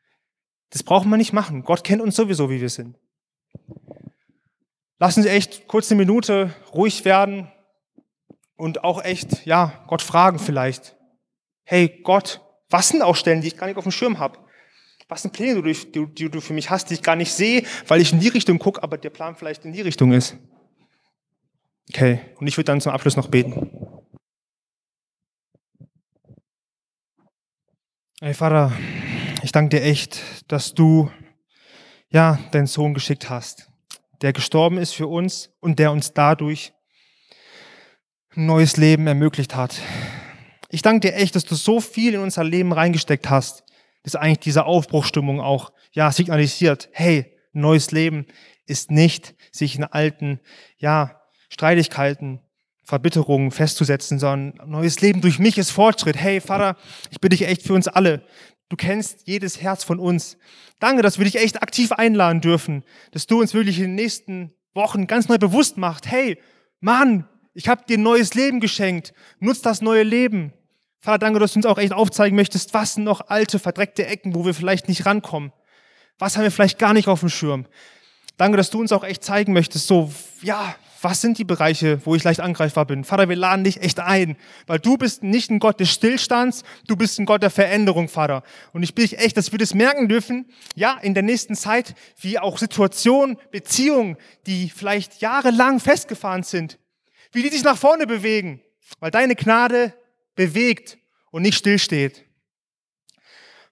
[0.70, 1.64] Das brauchen wir nicht machen.
[1.64, 2.98] Gott kennt uns sowieso, wie wir sind.
[4.98, 7.50] Lassen Sie echt kurz eine Minute ruhig werden
[8.56, 10.96] und auch echt, ja, Gott fragen vielleicht.
[11.64, 12.40] Hey Gott,
[12.70, 14.38] was sind auch Stellen, die ich gar nicht auf dem Schirm habe?
[15.12, 17.64] Was sind Pläne, die, die, die du für mich hast, die ich gar nicht sehe,
[17.86, 20.38] weil ich in die Richtung gucke, aber der Plan vielleicht in die Richtung ist?
[21.90, 23.70] Okay, und ich würde dann zum Abschluss noch beten.
[28.22, 28.72] Hey Vater,
[29.42, 31.10] ich danke dir echt, dass du
[32.08, 33.70] ja deinen Sohn geschickt hast,
[34.22, 36.72] der gestorben ist für uns und der uns dadurch
[38.34, 39.78] ein neues Leben ermöglicht hat.
[40.70, 43.62] Ich danke dir echt, dass du so viel in unser Leben reingesteckt hast,
[44.02, 48.26] dass eigentlich diese Aufbruchstimmung auch ja signalisiert, hey, neues Leben
[48.66, 50.40] ist nicht sich in alten
[50.78, 52.40] ja Streitigkeiten,
[52.82, 56.16] Verbitterungen festzusetzen, sondern neues Leben durch mich ist Fortschritt.
[56.16, 56.76] Hey Vater,
[57.10, 58.24] ich bitte dich echt für uns alle.
[58.68, 60.38] Du kennst jedes Herz von uns.
[60.78, 64.54] Danke, dass wir dich echt aktiv einladen dürfen, dass du uns wirklich in den nächsten
[64.74, 66.10] Wochen ganz neu bewusst machst.
[66.10, 66.38] Hey,
[66.80, 69.12] Mann, ich habe dir ein neues Leben geschenkt.
[69.38, 70.54] Nutz das neue Leben.
[71.04, 74.36] Vater, danke, dass du uns auch echt aufzeigen möchtest, was sind noch alte, verdreckte Ecken,
[74.36, 75.52] wo wir vielleicht nicht rankommen.
[76.16, 77.66] Was haben wir vielleicht gar nicht auf dem Schirm.
[78.36, 82.14] Danke, dass du uns auch echt zeigen möchtest, so, ja, was sind die Bereiche, wo
[82.14, 83.02] ich leicht angreifbar bin?
[83.02, 84.36] Vater, wir laden dich echt ein,
[84.68, 88.44] weil du bist nicht ein Gott des Stillstands, du bist ein Gott der Veränderung, Vater.
[88.72, 91.96] Und ich bitte dich echt, dass wir das merken dürfen, ja, in der nächsten Zeit,
[92.20, 96.78] wie auch Situationen, Beziehungen, die vielleicht jahrelang festgefahren sind,
[97.32, 98.60] wie die sich nach vorne bewegen,
[99.00, 99.94] weil deine Gnade
[100.34, 100.98] bewegt
[101.30, 102.24] und nicht stillsteht.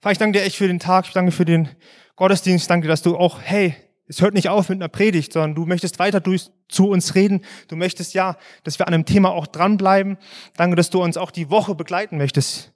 [0.01, 1.69] Vater, ich danke dir echt für den Tag, ich danke für den
[2.17, 3.75] Gottesdienst, ich danke dir, dass du auch, hey,
[4.11, 7.45] es hört nicht auf mit einer Predigt, sondern du möchtest weiter durch, zu uns reden.
[7.69, 10.19] Du möchtest ja, dass wir an einem Thema auch dranbleiben.
[10.57, 12.73] Danke, dass du uns auch die Woche begleiten möchtest.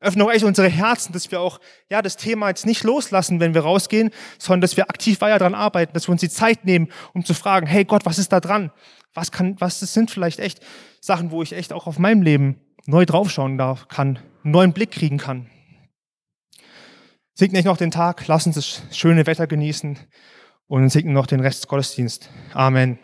[0.00, 1.60] Öffne auch echt unsere Herzen, dass wir auch
[1.90, 5.54] ja das Thema jetzt nicht loslassen, wenn wir rausgehen, sondern dass wir aktiv weiter dran
[5.54, 8.40] arbeiten, dass wir uns die Zeit nehmen, um zu fragen, hey Gott, was ist da
[8.40, 8.70] dran?
[9.12, 10.60] Was kann, was sind vielleicht echt
[11.00, 14.90] Sachen, wo ich echt auch auf meinem Leben neu draufschauen darf, kann, einen neuen Blick
[14.90, 15.50] kriegen kann.
[17.34, 19.98] Segne ich noch den Tag, lass uns das schöne Wetter genießen
[20.66, 22.30] und segne noch den Rest des Gottesdienst.
[22.52, 22.98] Amen.